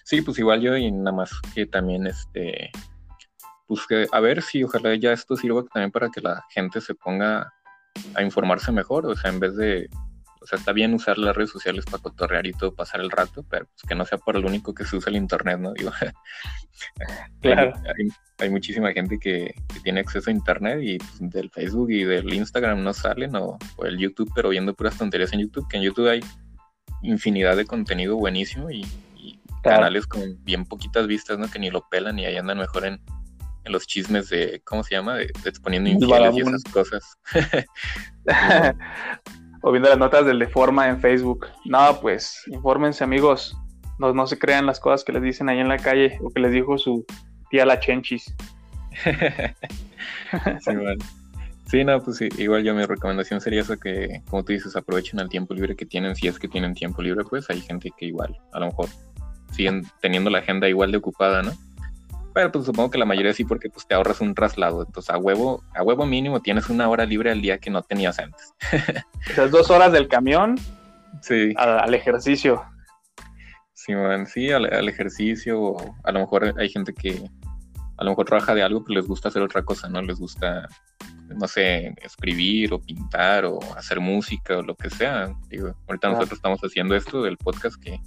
[0.05, 2.70] Sí, pues igual yo y nada más que también este
[3.74, 6.94] pues que a ver si ojalá ya esto sirva también para que la gente se
[6.94, 7.52] ponga
[8.14, 9.88] a informarse mejor, o sea, en vez de
[10.42, 13.44] o sea, está bien usar las redes sociales para cotorrear y todo, pasar el rato,
[13.48, 15.72] pero pues que no sea por el único que se usa el internet, ¿no?
[15.74, 15.92] Digo,
[17.40, 17.72] claro.
[18.38, 19.54] hay, muchísima gente que,
[19.84, 23.84] tiene acceso a internet y pues, del Facebook y del Instagram no salen, o, o,
[23.84, 26.20] el YouTube, pero viendo puras tonterías en YouTube, que en YouTube hay
[27.02, 28.84] infinidad de contenido buenísimo y,
[29.62, 31.48] canales con bien poquitas vistas, ¿no?
[31.48, 33.00] Que ni lo pelan y ahí andan mejor en,
[33.64, 35.16] los chismes de, ¿cómo se llama?
[35.16, 37.18] De, exponiendo infieles y esas cosas.
[39.62, 41.46] o viendo las notas del Deforma en Facebook.
[41.64, 43.56] No, pues, infórmense amigos.
[43.98, 46.40] No, no se crean las cosas que les dicen ahí en la calle o que
[46.40, 47.04] les dijo su
[47.50, 48.34] tía la Chenchis.
[49.04, 51.04] sí, bueno.
[51.72, 55.20] Sí, no, pues sí, igual yo mi recomendación sería eso que, como tú dices, aprovechen
[55.20, 58.04] el tiempo libre que tienen, si es que tienen tiempo libre, pues hay gente que
[58.04, 58.90] igual, a lo mejor,
[59.52, 61.52] siguen teniendo la agenda igual de ocupada, ¿no?
[62.34, 65.18] Pero pues supongo que la mayoría sí, porque pues te ahorras un traslado, entonces a
[65.18, 68.54] huevo, a huevo mínimo tienes una hora libre al día que no tenías antes.
[69.30, 70.58] Esas dos horas del camión
[71.20, 71.52] sí.
[71.56, 72.62] al, ejercicio.
[73.74, 73.92] Sí,
[74.26, 77.22] sí, al, al ejercicio, a lo mejor hay gente que
[77.98, 80.00] a lo mejor trabaja de algo, pero les gusta hacer otra cosa, ¿no?
[80.02, 80.68] Les gusta
[81.34, 85.34] no sé, escribir o pintar o hacer música o lo que sea.
[85.48, 88.00] Digo, ahorita nosotros estamos haciendo esto del podcast que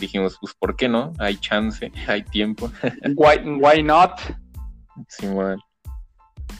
[0.00, 1.12] dijimos, pues, ¿por qué no?
[1.18, 2.70] Hay chance, hay tiempo.
[3.16, 4.18] why, why not?
[5.08, 5.28] Sí.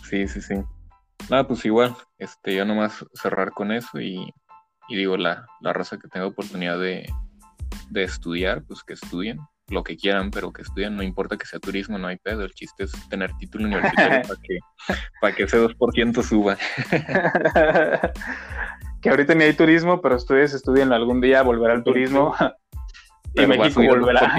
[0.09, 0.55] Sí, sí, sí.
[1.31, 4.33] Nada, pues igual, este, yo nomás cerrar con eso y,
[4.89, 7.11] digo, la, la raza que tenga oportunidad de,
[7.91, 11.59] de estudiar, pues que estudien lo que quieran, pero que estudien, no importa que sea
[11.59, 14.59] turismo, no hay pedo, el chiste es tener título universitario para, que,
[15.21, 16.57] para que ese 2% suba.
[19.01, 22.33] que ahorita ni hay turismo, pero ustedes estudian algún día, volverá al turismo
[23.37, 24.37] y México volverá.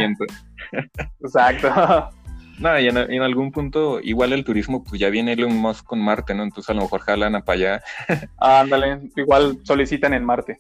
[1.22, 2.10] Exacto.
[2.60, 6.34] No, y en, algún punto, igual el turismo, pues ya viene Elon Musk con Marte,
[6.34, 6.42] ¿no?
[6.42, 7.84] Entonces a lo mejor jalan a para allá.
[8.38, 10.58] Ándale, igual solicitan en Marte.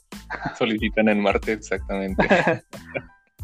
[0.55, 2.27] Solicitan en Marte, exactamente.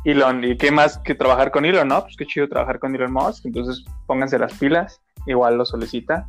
[0.05, 2.03] Elon, ¿y qué más que trabajar con Elon, no?
[2.03, 6.27] Pues qué chido trabajar con Elon Musk, entonces pónganse las pilas, igual lo solicita.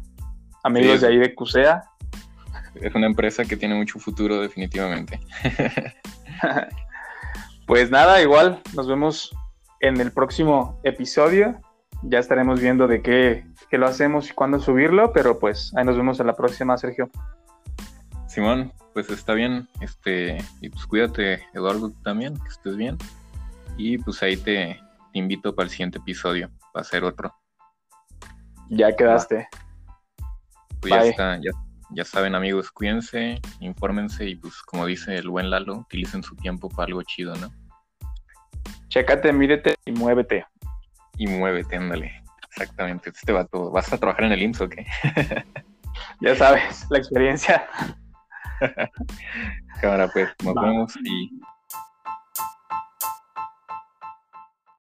[0.62, 1.82] Amigos de ahí de CUSEA.
[2.80, 5.20] Es una empresa que tiene mucho futuro, definitivamente.
[7.66, 9.34] Pues nada, igual nos vemos
[9.80, 11.60] en el próximo episodio.
[12.02, 15.96] Ya estaremos viendo de qué, qué lo hacemos y cuándo subirlo, pero pues ahí nos
[15.96, 17.10] vemos en la próxima, Sergio.
[18.26, 22.98] Simón, pues está bien, este, y pues cuídate, Eduardo, también, que estés bien.
[23.76, 24.80] Y pues ahí te,
[25.14, 27.34] invito para el siguiente episodio, para hacer otro.
[28.68, 29.48] Ya quedaste.
[30.80, 31.50] Pues ya está, ya,
[32.02, 36.86] saben amigos, cuídense, infórmense y pues como dice el buen Lalo, utilicen su tiempo para
[36.86, 37.52] algo chido, ¿no?
[38.88, 40.46] Chécate, mírete y muévete.
[41.16, 42.22] Y muévete, ándale.
[42.48, 44.86] Exactamente, este vato, ¿vas a trabajar en el IMSS o qué?
[46.20, 47.66] ya sabes, la experiencia.
[49.80, 51.30] Cámara, pues, nos vemos y